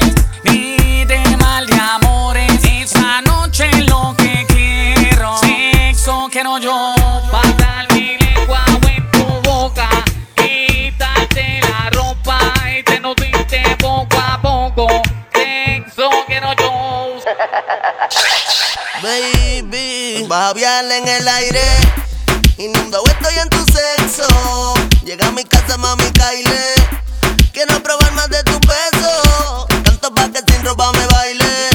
de 1.58 1.74
amores. 1.74 2.64
Esa 2.64 3.20
noche 3.22 3.68
lo 3.82 4.14
que 4.16 4.46
quiero, 4.48 5.36
sexo 5.38 6.28
quiero 6.30 6.58
yo. 6.58 6.94
Pasar 7.30 7.92
mi 7.92 8.16
lengua 8.16 8.64
en 8.88 9.10
tu 9.10 9.24
boca, 9.42 9.88
quitarte 10.36 11.60
la 11.60 11.90
ropa 11.90 12.38
y 12.78 12.82
te 12.84 13.00
nutrirte 13.00 13.62
poco 13.80 14.16
a 14.16 14.40
poco. 14.40 14.86
Sexo 15.34 16.08
quiero 16.28 16.52
yo. 16.54 17.16
Baby, 19.02 20.26
vas 20.28 20.50
a 20.50 20.52
viajar 20.54 20.84
en 20.84 21.08
el 21.08 21.28
aire. 21.28 21.64
Inundado 22.58 23.02
estoy 23.06 23.38
en 23.38 23.50
tu 23.50 23.64
sexo. 23.66 24.74
Llega 25.04 25.26
a 25.26 25.32
mi 25.32 25.44
casa, 25.44 25.76
mami, 25.76 26.10
Kyle. 26.12 27.50
Quiero 27.52 27.82
probar 27.82 28.12
más 28.12 28.30
de 28.30 28.42
tu 28.44 28.58
beso 28.60 29.69
puesto 30.00 30.14
pa' 30.14 30.28
que 30.30 30.52
sin 30.52 30.64
ropa 30.64 30.92
me 30.92 31.06
baile. 31.06 31.69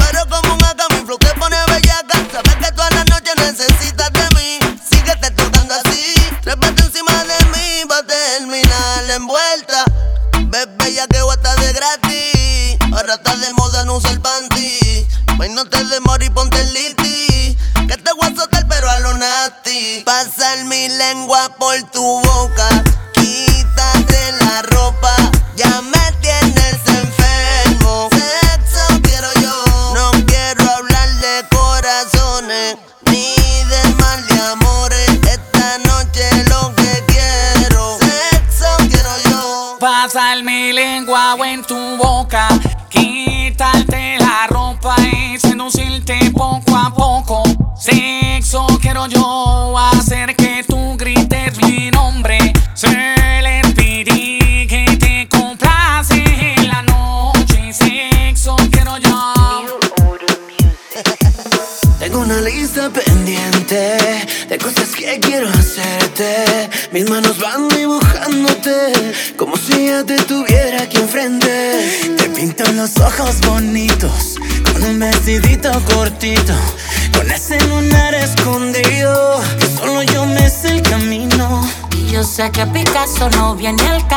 eso 83.16 83.30
no 83.30 83.54
viene 83.54 83.82
al 83.88 84.06
caso. 84.08 84.15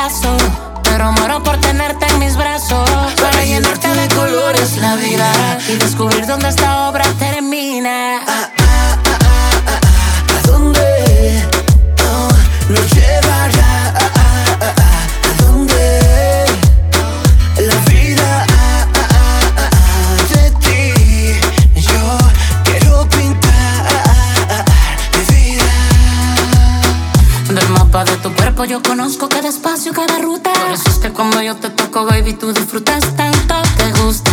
yo 28.70 28.84
conozco 28.84 29.28
cada 29.28 29.49
espacio, 29.49 29.93
cada 29.93 30.20
ruta. 30.20 30.53
Por 30.53 30.72
eso 30.72 30.89
es 30.89 30.99
que 30.99 31.09
cuando 31.09 31.41
yo 31.41 31.55
te 31.55 31.72
toco, 31.72 32.05
baby, 32.05 32.34
tú 32.34 32.53
disfrutas 32.53 33.03
tanto, 33.15 33.55
te 33.78 33.91
gusta. 34.03 34.30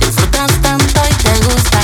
Disfrutas 0.00 0.50
tanto 0.62 1.00
y 1.10 1.14
te 1.22 1.38
gusta. 1.44 1.78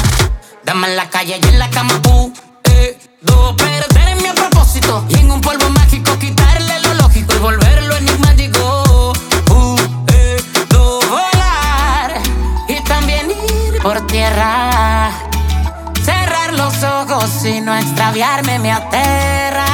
Dame 0.65 0.89
en 0.89 0.97
la 0.97 1.11
calle 1.11 1.39
y 1.43 1.47
en 1.47 1.59
la 1.59 1.69
cama, 1.69 2.01
tú, 2.01 2.33
eh, 2.65 2.99
do, 3.21 3.55
perderme 3.57 4.31
a 4.31 4.35
propósito. 4.35 5.05
Y 5.11 5.17
en 5.17 5.31
un 5.31 5.43
polvo 5.43 5.69
mágico 5.69 6.19
quitarle 6.19 6.81
lo 6.81 6.95
lógico 6.95 7.35
y 7.35 7.39
volverlo 7.39 7.97
enigmático. 7.97 9.13
Uh, 9.51 9.77
eh, 10.09 10.43
do, 10.71 11.01
volar 11.01 12.15
y 12.67 12.81
también 12.85 13.31
ir 13.31 13.83
por 13.83 14.07
tierra. 14.07 15.13
Cerrar 16.03 16.55
los 16.55 16.83
ojos 16.83 17.45
y 17.45 17.61
no 17.61 17.77
extraviarme 17.77 18.59
me 18.59 18.73
aterra. 18.73 19.74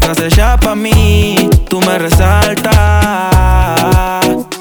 Estás 0.00 0.20
hecha 0.20 0.56
para 0.56 0.74
mí, 0.74 1.48
tú 1.68 1.80
me 1.80 1.98
resaltas. 1.98 2.70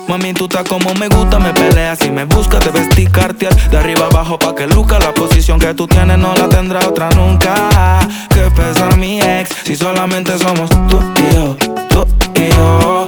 Mami, 0.08 0.34
tú 0.34 0.46
estás 0.46 0.68
como 0.68 0.94
me 0.96 1.08
gusta, 1.08 1.40
me 1.40 1.54
peleas 1.54 2.04
y 2.04 2.10
me 2.10 2.26
buscas, 2.26 2.60
te 2.62 2.72
vestir 2.72 3.12
cartier 3.12 3.56
de 3.70 3.78
arriba 3.78 4.08
abajo 4.08 4.40
pa' 4.40 4.56
que 4.56 4.68
luzca 4.68 5.00
la 5.00 5.14
posición 5.14 5.60
que 5.60 5.74
tú 5.74 5.88
tienes 5.88 6.18
no 6.18 6.34
la 6.36 6.50
tendrá 6.50 6.88
otra 6.88 7.10
nunca. 7.12 8.00
Que 8.30 8.50
pesa 8.52 8.90
mi 8.98 9.22
ex 9.22 9.50
si 9.64 9.76
solamente 9.76 10.38
somos 10.40 10.70
tú 10.88 11.00
y 11.16 11.36
yo, 11.36 11.56
tú 11.90 12.08
y 12.36 12.50
yo, 12.50 13.08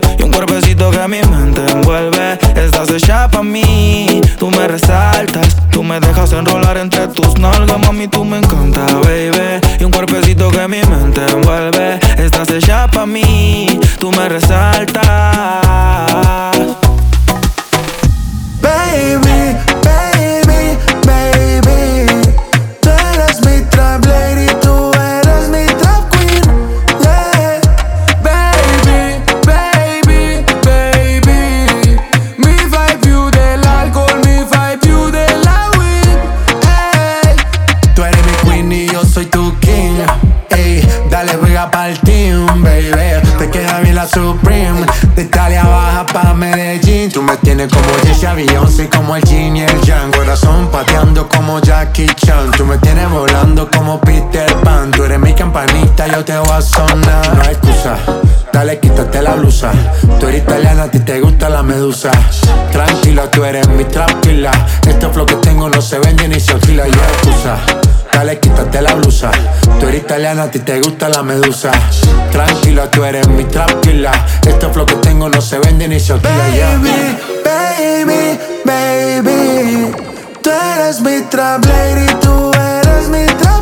Un 0.41 0.47
cuerpecito 0.47 0.89
que 0.89 1.07
mi 1.07 1.21
mente 1.21 1.61
envuelve. 1.71 2.39
Estás 2.55 2.89
hecha 2.89 3.27
pa' 3.29 3.43
mí, 3.43 4.19
tú 4.39 4.49
me 4.49 4.67
resaltas. 4.67 5.55
Tú 5.69 5.83
me 5.83 5.99
dejas 5.99 6.33
enrolar 6.33 6.77
entre 6.77 7.07
tus 7.09 7.37
nalgas, 7.37 7.77
mami, 7.77 8.07
tú 8.07 8.25
me 8.25 8.39
encanta, 8.39 8.83
baby. 9.03 9.61
Y 9.79 9.83
un 9.83 9.91
cuerpecito 9.91 10.49
que 10.49 10.67
mi 10.67 10.81
mente 10.81 11.21
envuelve. 11.31 11.99
Estás 12.17 12.49
hecha 12.49 12.87
pa' 12.87 13.05
mí, 13.05 13.79
tú 13.99 14.11
me 14.13 14.29
resaltas. 14.29 15.03
Baby, 18.63 19.55
baby, 19.83 20.77
baby. 21.05 22.05
Tú 22.81 22.89
eres 22.89 23.45
mi 23.45 23.61
trap 23.69 24.03
lady, 24.05 24.47
tú 24.59 24.70
como 51.29 51.59
Jackie 51.59 52.07
Chan. 52.07 52.51
Tú 52.51 52.65
me 52.65 52.77
tienes 52.77 53.09
volando 53.09 53.69
como 53.69 53.99
Peter 53.99 54.53
Pan. 54.63 54.91
Tú 54.91 55.03
eres 55.03 55.19
mi 55.19 55.33
campanita, 55.33 56.07
yo 56.07 56.23
te 56.23 56.37
voy 56.37 56.51
a 56.51 56.61
sonar. 56.61 57.35
No 57.35 57.41
hay 57.43 57.51
excusa. 57.51 57.97
Dale, 58.51 58.79
quítate 58.79 59.21
la 59.21 59.35
blusa. 59.35 59.71
Tú 60.19 60.27
eres 60.27 60.43
italiana, 60.43 60.83
a 60.83 60.91
ti 60.91 60.99
te 60.99 61.19
gusta 61.21 61.49
la 61.49 61.63
medusa. 61.63 62.11
Tranquila, 62.71 63.29
tú 63.31 63.43
eres 63.43 63.67
mi 63.69 63.85
tranquila. 63.85 64.51
Este 64.87 65.07
flow 65.09 65.25
que 65.25 65.35
tengo 65.35 65.69
no 65.69 65.81
se 65.81 65.99
vende 65.99 66.27
ni 66.27 66.39
se 66.39 66.53
alquila. 66.53 66.87
Y 66.87 66.91
excusa. 66.91 67.57
Dale, 68.13 68.39
quítate 68.39 68.81
la 68.81 68.93
blusa. 68.93 69.31
Tú 69.79 69.87
eres 69.87 70.01
italiana, 70.01 70.43
a 70.43 70.51
ti 70.51 70.59
te 70.59 70.79
gusta 70.79 71.09
la 71.09 71.23
medusa. 71.23 71.71
Tranquila, 72.31 72.89
tú 72.91 73.03
eres 73.03 73.27
mi 73.27 73.45
tranquila. 73.45 74.11
Este 74.45 74.67
flow 74.69 74.85
que 74.85 74.95
tengo 74.95 75.29
no 75.29 75.41
se 75.41 75.59
vende 75.59 75.87
ni 75.87 75.99
se 75.99 76.13
alquila. 76.13 76.47
Baby, 76.47 77.17
baby, 77.43 78.39
baby. 78.65 80.10
Tú 80.41 80.49
eres 80.49 81.01
mi 81.01 81.21
trap 81.29 81.63
lady, 81.65 82.07
tú 82.21 82.51
eres 82.53 83.09
mi 83.09 83.25
trap 83.25 83.60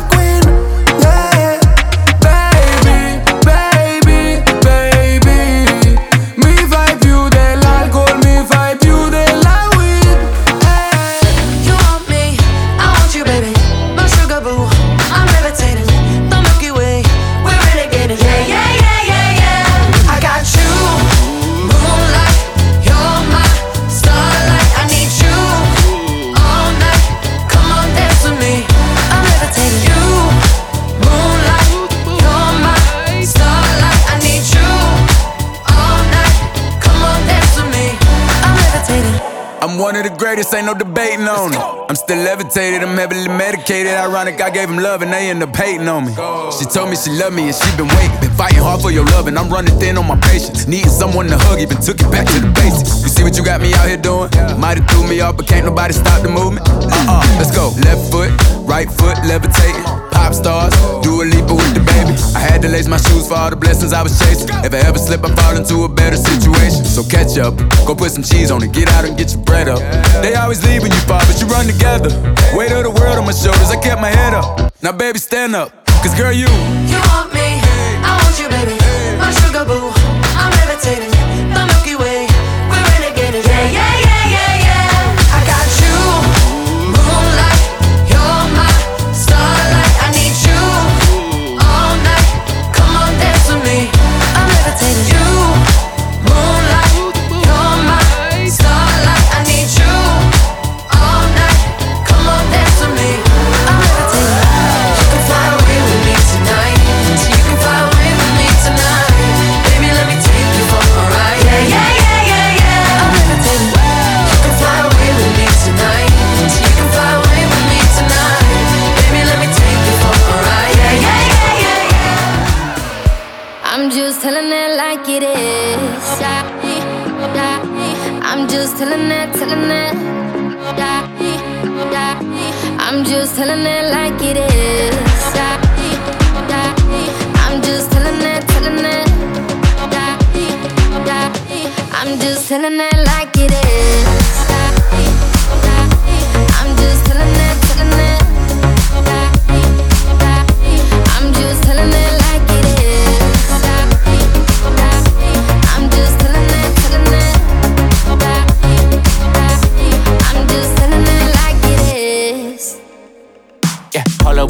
one 39.90 40.06
of 40.06 40.06
the 40.06 40.16
greatest, 40.16 40.54
ain't 40.54 40.66
no 40.66 40.74
debating 40.74 41.26
on 41.26 41.50
it. 41.50 41.58
I'm 41.58 41.96
still 41.96 42.22
levitated, 42.22 42.86
I'm 42.86 42.96
heavily 42.96 43.26
medicated. 43.26 43.90
Ironic, 43.90 44.40
I 44.40 44.48
gave 44.50 44.70
him 44.70 44.78
love 44.78 45.02
and 45.02 45.12
they 45.12 45.30
end 45.30 45.42
up 45.42 45.50
hating 45.56 45.88
on 45.88 46.06
me. 46.06 46.14
She 46.54 46.64
told 46.70 46.90
me 46.90 46.96
she 46.96 47.10
loved 47.10 47.34
me 47.34 47.50
and 47.50 47.56
she 47.58 47.66
been 47.74 47.90
waiting. 47.98 48.14
Been 48.22 48.30
fighting 48.38 48.62
hard 48.62 48.80
for 48.80 48.92
your 48.94 49.04
love 49.06 49.26
and 49.26 49.36
I'm 49.36 49.50
running 49.50 49.74
thin 49.82 49.98
on 49.98 50.06
my 50.06 50.14
patience. 50.30 50.68
Needing 50.68 50.94
someone 50.94 51.26
to 51.26 51.38
hug, 51.38 51.58
even 51.58 51.82
took 51.82 51.98
it 51.98 52.06
back 52.06 52.30
to 52.30 52.38
the 52.38 52.54
basics. 52.54 53.02
You 53.02 53.10
see 53.10 53.24
what 53.26 53.34
you 53.36 53.42
got 53.42 53.60
me 53.60 53.74
out 53.74 53.88
here 53.88 53.98
doing? 53.98 54.30
Might 54.62 54.78
have 54.78 54.86
threw 54.86 54.89
me 55.10 55.18
but 55.18 55.46
can't 55.46 55.66
nobody 55.66 55.92
stop 55.92 56.22
the 56.22 56.30
movement. 56.30 56.66
Uh 56.70 57.18
uh, 57.18 57.22
let's 57.36 57.50
go. 57.50 57.74
Left 57.82 58.00
foot, 58.12 58.30
right 58.62 58.86
foot, 58.86 59.18
levitating. 59.26 59.82
Pop 60.14 60.32
stars, 60.32 60.72
do 61.02 61.22
a 61.22 61.24
leap 61.26 61.50
with 61.50 61.74
the 61.74 61.82
baby. 61.82 62.14
I 62.38 62.38
had 62.38 62.62
to 62.62 62.68
lace 62.68 62.86
my 62.86 62.96
shoes 62.96 63.26
for 63.26 63.34
all 63.34 63.50
the 63.50 63.56
blessings 63.56 63.92
I 63.92 64.02
was 64.02 64.16
chasing. 64.20 64.48
If 64.62 64.72
I 64.72 64.78
ever 64.86 64.98
slip, 64.98 65.24
I 65.24 65.34
fall 65.34 65.56
into 65.56 65.82
a 65.82 65.88
better 65.88 66.16
situation. 66.16 66.84
So 66.84 67.02
catch 67.02 67.36
up, 67.38 67.58
go 67.86 67.94
put 67.94 68.12
some 68.12 68.22
cheese 68.22 68.50
on 68.50 68.62
it, 68.62 68.72
get 68.72 68.88
out 68.94 69.04
and 69.04 69.18
get 69.18 69.32
your 69.34 69.42
bread 69.42 69.68
up. 69.68 69.80
They 70.22 70.34
always 70.34 70.62
leave 70.64 70.82
when 70.82 70.92
you 70.92 71.02
fall, 71.10 71.22
but 71.26 71.40
you 71.40 71.46
run 71.48 71.66
together. 71.66 72.10
Weight 72.54 72.70
of 72.70 72.84
the 72.86 72.94
world 72.94 73.18
on 73.18 73.26
my 73.26 73.34
shoulders, 73.34 73.70
I 73.70 73.82
kept 73.82 74.00
my 74.00 74.14
head 74.14 74.32
up. 74.32 74.72
Now, 74.82 74.92
baby, 74.92 75.18
stand 75.18 75.56
up. 75.56 75.74
Cause, 76.02 76.14
girl, 76.16 76.32
you. 76.32 76.48
You 76.86 77.00
want 77.10 77.34
me, 77.34 77.39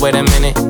wait 0.00 0.14
a 0.14 0.22
minute, 0.22 0.69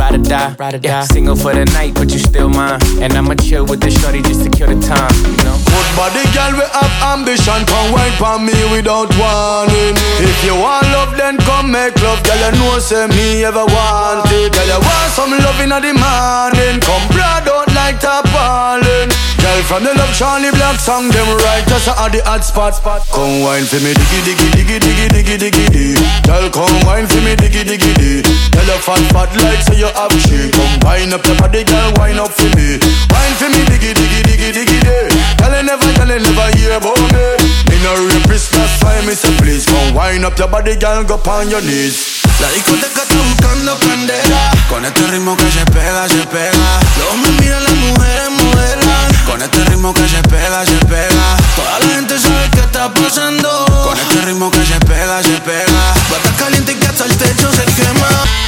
ride 0.00 0.16
or 0.16 0.24
die. 0.24 0.56
Ride 0.58 0.74
or 0.74 0.78
die. 0.78 1.04
Single 1.04 1.36
for 1.36 1.52
the 1.52 1.64
night, 1.76 1.94
but 1.94 2.10
you 2.10 2.18
still 2.18 2.48
mine. 2.48 2.80
And 3.04 3.12
I'ma 3.12 3.34
chill 3.36 3.66
with 3.68 3.80
the 3.84 3.90
shorty 3.92 4.22
just 4.24 4.42
to 4.44 4.50
kill 4.50 4.72
the 4.72 4.80
time, 4.80 5.12
you 5.28 5.36
know. 5.44 5.56
Good 5.68 5.88
body, 5.94 6.24
girl, 6.32 6.56
we 6.56 6.64
have 6.64 6.94
ambition. 7.12 7.60
Come 7.68 7.92
wine 7.92 8.16
for 8.16 8.40
me 8.40 8.56
without 8.72 9.12
warning. 9.20 9.94
If 10.24 10.40
you 10.42 10.56
want 10.56 10.88
love, 10.96 11.12
then 11.20 11.36
come 11.44 11.70
make 11.70 11.94
love. 12.00 12.24
Girl, 12.24 12.40
you 12.40 12.56
know, 12.56 12.80
say 12.80 13.06
me 13.12 13.44
ever 13.44 13.68
want 13.68 14.24
it. 14.32 14.56
Girl, 14.56 14.66
you 14.72 14.80
want 14.80 15.10
some 15.12 15.32
love 15.36 15.60
in 15.60 15.68
the 15.68 15.92
morning. 15.92 16.80
Come 16.80 17.04
blood 17.12 17.44
out 17.44 17.68
like 17.76 18.00
tarpaulin. 18.00 19.12
Girl, 19.40 19.60
from 19.64 19.84
the 19.84 19.92
love 19.96 20.12
Charlie 20.16 20.52
Black 20.52 20.78
song, 20.80 21.08
them 21.08 21.28
right 21.44 21.64
just 21.68 21.88
at 21.88 22.12
the 22.12 22.20
hot 22.24 22.44
spot. 22.44 22.74
spot. 22.76 23.04
Come 23.12 23.40
wine 23.44 23.64
for 23.64 23.80
me, 23.80 23.92
diggy, 23.96 24.20
diggy, 24.24 24.48
diggy, 24.52 24.76
diggy, 24.78 25.08
diggy, 25.12 25.36
diggy, 25.40 25.66
diggy. 25.68 26.26
Girl, 26.28 26.46
come 26.52 26.76
wine 26.84 27.06
for 27.08 27.20
me, 27.24 27.36
diggy, 27.36 27.64
diggy, 27.64 27.92
diggy. 27.96 28.52
Girl, 28.52 28.68
you 28.68 28.78
fat, 28.84 29.00
fat 29.12 29.30
like 29.42 29.62
so 29.64 29.72
you 29.72 29.89
have 29.94 30.14
chick. 30.22 30.52
Come 30.52 30.80
wine 30.82 31.12
up 31.12 31.24
your 31.26 31.36
body, 31.36 31.64
girl, 31.64 31.92
wine 31.96 32.18
up 32.18 32.30
for 32.30 32.50
me. 32.56 32.78
Wine 33.10 33.34
for 33.38 33.48
me, 33.50 33.62
diggy, 33.70 33.94
diggy, 33.94 34.20
diggy, 34.26 34.50
diggy, 34.52 34.78
diggy. 34.78 35.38
Girl, 35.38 35.54
you 35.54 35.62
never, 35.62 35.90
girl, 35.96 36.10
you 36.10 36.20
never 36.20 36.48
hear 36.56 36.76
about 36.76 37.00
me. 37.12 37.24
Me 37.68 37.76
no 37.82 37.92
rapist, 38.10 38.52
that's 38.52 38.82
why 38.82 39.00
me 39.06 39.14
say 39.14 39.34
please 39.38 39.66
come 39.66 39.94
wine 39.94 40.24
up 40.24 40.38
your 40.38 40.48
body, 40.48 40.76
girl, 40.76 41.04
go 41.04 41.16
on 41.30 41.48
your 41.50 41.62
knees. 41.62 42.20
La 42.40 42.48
discoteca 42.52 43.02
está 43.02 43.14
buscando 43.16 43.78
candela 43.80 44.50
Con 44.70 44.82
este 44.84 45.06
ritmo 45.08 45.36
que 45.36 45.50
se 45.50 45.62
pega, 45.66 46.08
se 46.08 46.26
pega 46.26 46.80
Los 46.98 47.12
hombres 47.12 47.34
miran, 47.38 47.62
las 47.62 47.74
mujeres 47.74 48.30
modelan 48.30 49.14
Con 49.26 49.42
este 49.42 49.64
ritmo 49.64 49.92
que 49.92 50.08
se 50.08 50.22
pega, 50.22 50.64
se 50.64 50.78
pega 50.86 51.36
Toda 51.54 51.78
la 51.80 51.86
gente 51.94 52.18
sabe 52.18 52.48
qué 52.52 52.60
está 52.60 52.94
pasando 52.94 53.66
Con 53.84 53.98
este 53.98 54.22
ritmo 54.22 54.50
que 54.50 54.64
se 54.64 54.80
pega, 54.80 55.22
se 55.22 55.36
pega 55.40 55.94
Bata 56.10 56.32
caliente 56.38 56.72
y 56.72 56.76
que 56.76 56.86
hasta 56.86 57.04
el 57.04 57.16
techo 57.18 57.52
se 57.52 57.64
quema 57.74 58.39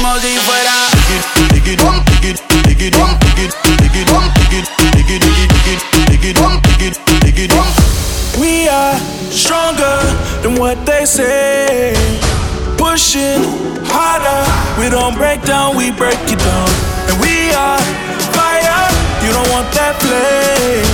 Como 0.00 0.18
si 0.18 0.34
fuera 0.38 0.88
We 8.38 8.66
are 8.68 8.96
stronger 9.30 10.00
than 10.40 10.58
what 10.58 10.86
they 10.86 11.04
say. 11.04 11.92
Pushing 12.78 13.44
harder, 13.84 14.40
we 14.80 14.88
don't 14.88 15.14
break 15.16 15.42
down, 15.42 15.76
we 15.76 15.90
break 15.90 16.16
it 16.32 16.38
down. 16.38 16.68
And 17.10 17.20
we 17.20 17.52
are 17.52 17.78
fire, 18.32 18.88
you 19.20 19.32
don't 19.36 19.50
want 19.52 19.68
that 19.76 20.00
flame. 20.00 20.88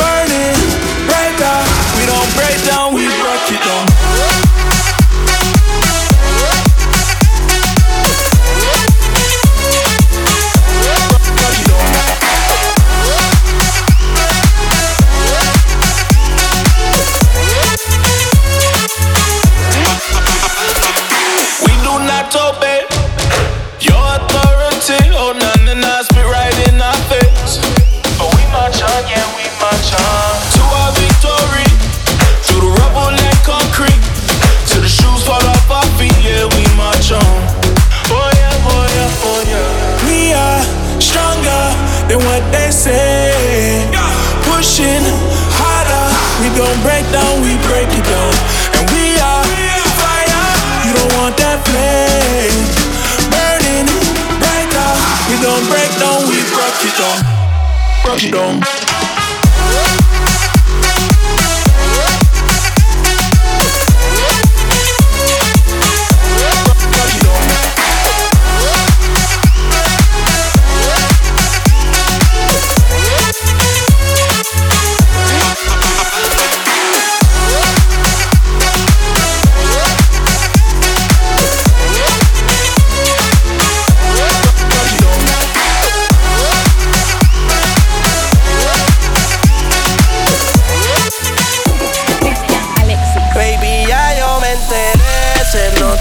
Burning 0.00 0.56
brighter, 1.04 1.58
we 2.00 2.06
don't 2.08 2.32
break 2.32 2.56
down, 2.64 2.94
we 2.94 3.04
break 3.04 3.52
it 3.52 3.60
down. 3.60 4.11
What 42.32 42.44
they 42.50 42.70
say. 42.70 43.84
Pushing 44.48 45.04
harder, 45.60 46.06
we 46.40 46.48
gon' 46.56 46.80
break 46.80 47.04
down, 47.12 47.42
we 47.44 47.52
break 47.68 47.92
it 47.92 48.04
down, 48.08 48.34
and 48.80 48.84
we 48.88 49.20
are 49.20 49.44
fire. 50.00 50.48
You 50.86 50.92
don't 50.96 51.12
want 51.20 51.36
that 51.36 51.60
flame 51.68 52.56
burning 53.28 53.88
brighter. 54.40 54.92
We 55.28 55.36
gon' 55.44 55.64
break 55.68 55.92
down, 56.00 56.24
we 56.24 56.40
break 56.56 56.76
it 56.88 56.94
down, 56.96 57.18
break 58.04 58.24
it 58.24 58.32
down. 58.32 60.01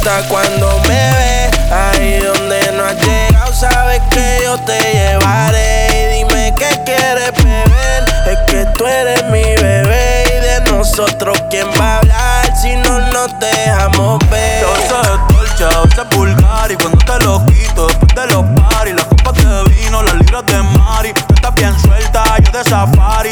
Nota 0.04 0.28
cuando 0.30 0.80
me 0.88 1.12
ve. 1.12 1.52
Ahí 1.72 2.20
donde 2.22 2.72
no 2.72 2.86
has 2.86 2.95
llegado, 3.06 3.54
sabes 3.54 4.02
que 4.10 4.39
yo 4.43 4.58
te 4.62 4.80
llevaré. 4.93 5.89
Y 5.93 6.18
dime 6.18 6.54
qué 6.58 6.70
quieres 6.84 7.32
beber. 7.43 8.06
Es 8.26 8.38
que 8.47 8.66
tú 8.78 8.88
eres 8.88 9.24
mi 9.26 9.43
bebé. 9.43 10.24
Y 10.26 10.39
de 10.41 10.72
nosotros, 10.72 11.39
¿quién 11.52 11.68
va 11.80 11.95
a 11.95 11.97
hablar 11.99 12.58
si 12.60 12.76
no 12.78 12.99
nos 13.12 13.39
dejamos 13.39 14.20
ver? 14.32 14.62
Yo 14.62 14.76
soy 14.89 15.36
dolce, 15.36 15.64
a 15.66 15.82
veces 15.82 16.72
Y 16.72 16.76
cuando 16.78 16.97
te 16.97 17.24
lo 17.24 17.45
quito, 17.45 17.88
después 17.88 18.16
de 18.16 18.34
los 18.34 18.45
paris 18.60 18.95
Las 18.95 19.06
copas 19.06 19.36
de 19.36 19.64
vino, 19.76 20.02
las 20.02 20.16
libras 20.16 20.45
de 20.47 20.64
mari 20.80 21.14
Tú 21.14 21.34
estás 21.36 21.54
bien 21.56 21.80
suelta, 21.80 22.24
yo 22.39 22.52
de 22.52 22.64
safari 22.64 23.32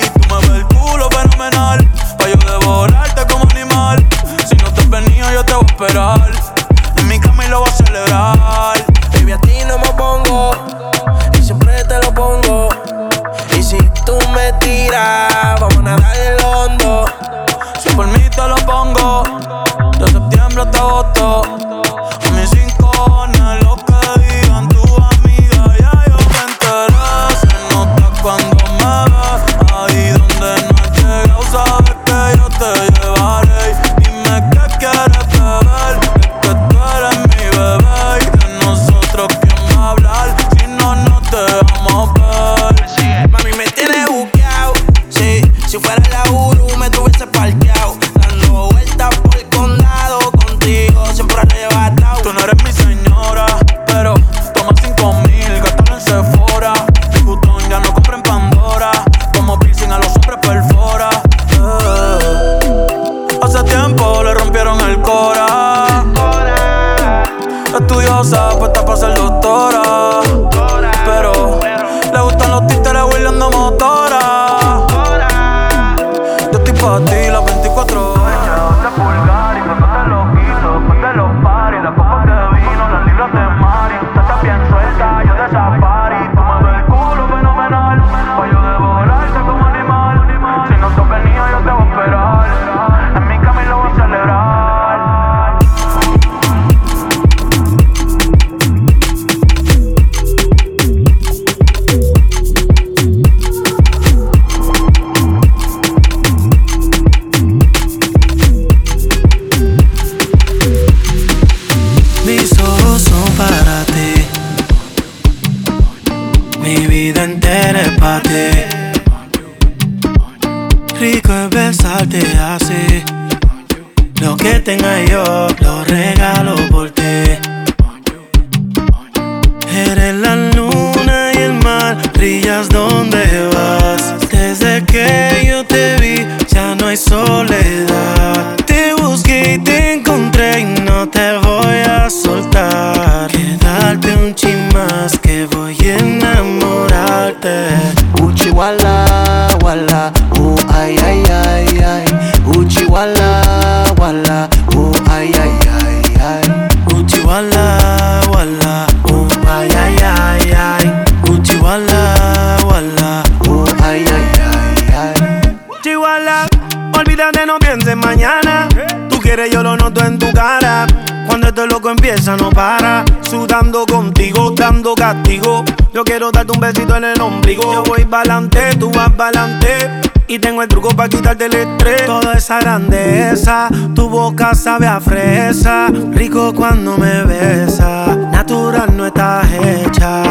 Yo 175.99 176.05
quiero 176.05 176.31
darte 176.31 176.53
un 176.53 176.61
besito 176.61 176.95
en 176.95 177.03
el 177.03 177.19
ombligo. 177.19 177.73
Yo 177.73 177.83
voy 177.83 178.05
pa'lante, 178.05 178.73
tú 178.77 178.89
vas 178.89 179.11
pa'lante. 179.11 180.08
Y 180.31 180.37
tengo 180.37 180.61
el 180.61 180.67
truco 180.67 180.89
para 180.89 181.09
quitarte 181.09 181.47
el 181.47 181.55
estrés. 181.55 182.05
Toda 182.05 182.33
esa 182.35 182.59
grandeza, 182.59 183.67
tu 183.95 184.07
boca 184.07 184.53
sabe 184.53 184.85
a 184.85 184.99
fresa. 184.99 185.87
Rico 186.11 186.53
cuando 186.53 186.99
me 186.99 187.23
besa, 187.23 188.15
natural 188.31 188.95
no 188.95 189.07
estás 189.07 189.47
hecha. 189.51 190.21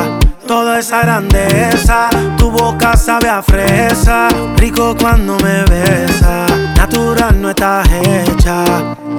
Toda 0.47 0.79
esa 0.79 1.03
grandeza, 1.03 2.11
tu 2.37 2.49
boca 2.49 2.97
sabe 2.97 3.29
a 3.29 3.43
fresa. 3.43 4.29
Rico 4.57 4.95
cuando 4.97 5.37
me 5.39 5.65
besa, 5.65 6.47
natural 6.77 7.43
no 7.43 7.51
estás 7.51 7.89
hecha. 7.91 8.65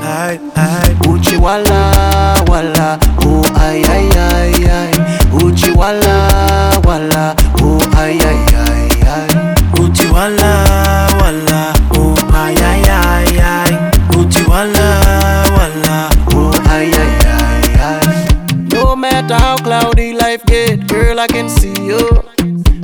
Ay, 0.01 0.39
ay. 0.55 0.97
Uchi 1.09 1.35
wala 1.35 2.35
wala, 2.47 2.97
oh 3.25 3.41
ay 3.59 3.83
ay 3.83 4.09
ay 4.17 4.53
ay. 4.63 5.19
Uchi 5.43 5.71
wala 5.71 6.71
wala, 6.87 7.35
oh 7.61 7.79
ay 7.97 8.17
ay 8.17 8.45
ay 8.55 8.89
ay. 9.05 9.38
Wala 10.11 10.53
wala, 11.19 11.73
oh 11.95 12.15
ay 12.33 12.55
ay 12.55 12.81
ay 12.89 13.39
ay. 13.39 13.71
Uchi 14.17 14.43
wala 14.45 14.87
wala, 15.55 16.09
oh 16.35 16.51
ay 16.69 16.91
ay 16.91 17.13
ay 17.25 17.63
ay. 17.79 18.27
No 18.73 18.95
matter 18.95 19.35
how 19.35 19.57
cloudy 19.57 20.13
life 20.13 20.43
get, 20.45 20.87
girl 20.87 21.19
I 21.19 21.27
can 21.27 21.49
see 21.49 21.73
you. 21.85 22.03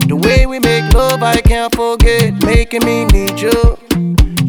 The 0.07 0.15
way 0.15 0.45
we 0.45 0.59
make 0.59 0.93
love 0.93 1.23
I 1.23 1.41
can't 1.41 1.73
forget, 1.75 2.33
making 2.45 2.85
me 2.85 3.05
need 3.05 3.39
you. 3.39 3.77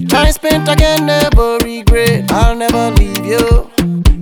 Time 0.09 0.33
spent 0.33 0.69
I 0.69 0.77
can 0.77 1.07
never 1.07 1.59
regret, 1.65 2.31
I'll 2.31 2.55
never 2.55 2.91
leave 2.93 3.25
you. 3.25 3.71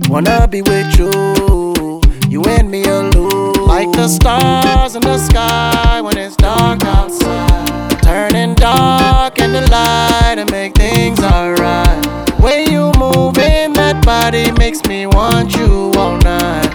Wanna 0.09 0.47
be 0.47 0.61
with 0.61 0.97
you, 0.97 2.01
you 2.29 2.41
and 2.45 2.71
me 2.71 2.83
alone. 2.85 3.53
Like 3.67 3.91
the 3.91 4.07
stars 4.07 4.95
in 4.95 5.01
the 5.01 5.17
sky 5.17 6.01
when 6.01 6.17
it's 6.17 6.35
dark 6.37 6.83
outside. 6.85 7.74
Turning 8.15 8.55
dark 8.55 9.39
in 9.39 9.51
the 9.51 9.59
light 9.69 10.35
and 10.37 10.49
make 10.49 10.73
things 10.75 11.19
alright. 11.19 12.05
When 12.39 12.71
you 12.71 12.93
move 12.97 13.37
in 13.37 13.73
that 13.73 14.05
body 14.05 14.53
makes 14.53 14.81
me 14.85 15.05
want 15.05 15.53
you 15.53 15.91
all 15.97 16.15
night. 16.19 16.71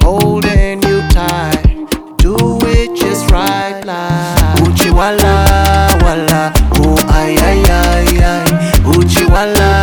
Holding 0.00 0.80
you 0.86 1.02
tight, 1.10 1.90
do 2.18 2.36
it 2.62 2.94
just 2.94 3.28
right 3.32 3.82
like 3.84 4.60
Uchi 4.62 4.90
wala 4.92 5.90
wala, 6.06 6.52
oh 6.78 6.96
ay 7.10 7.34
ay 7.50 7.60
ay 7.66 8.06
ay. 8.22 8.46
Uchi 8.86 9.26
wala, 9.26 9.82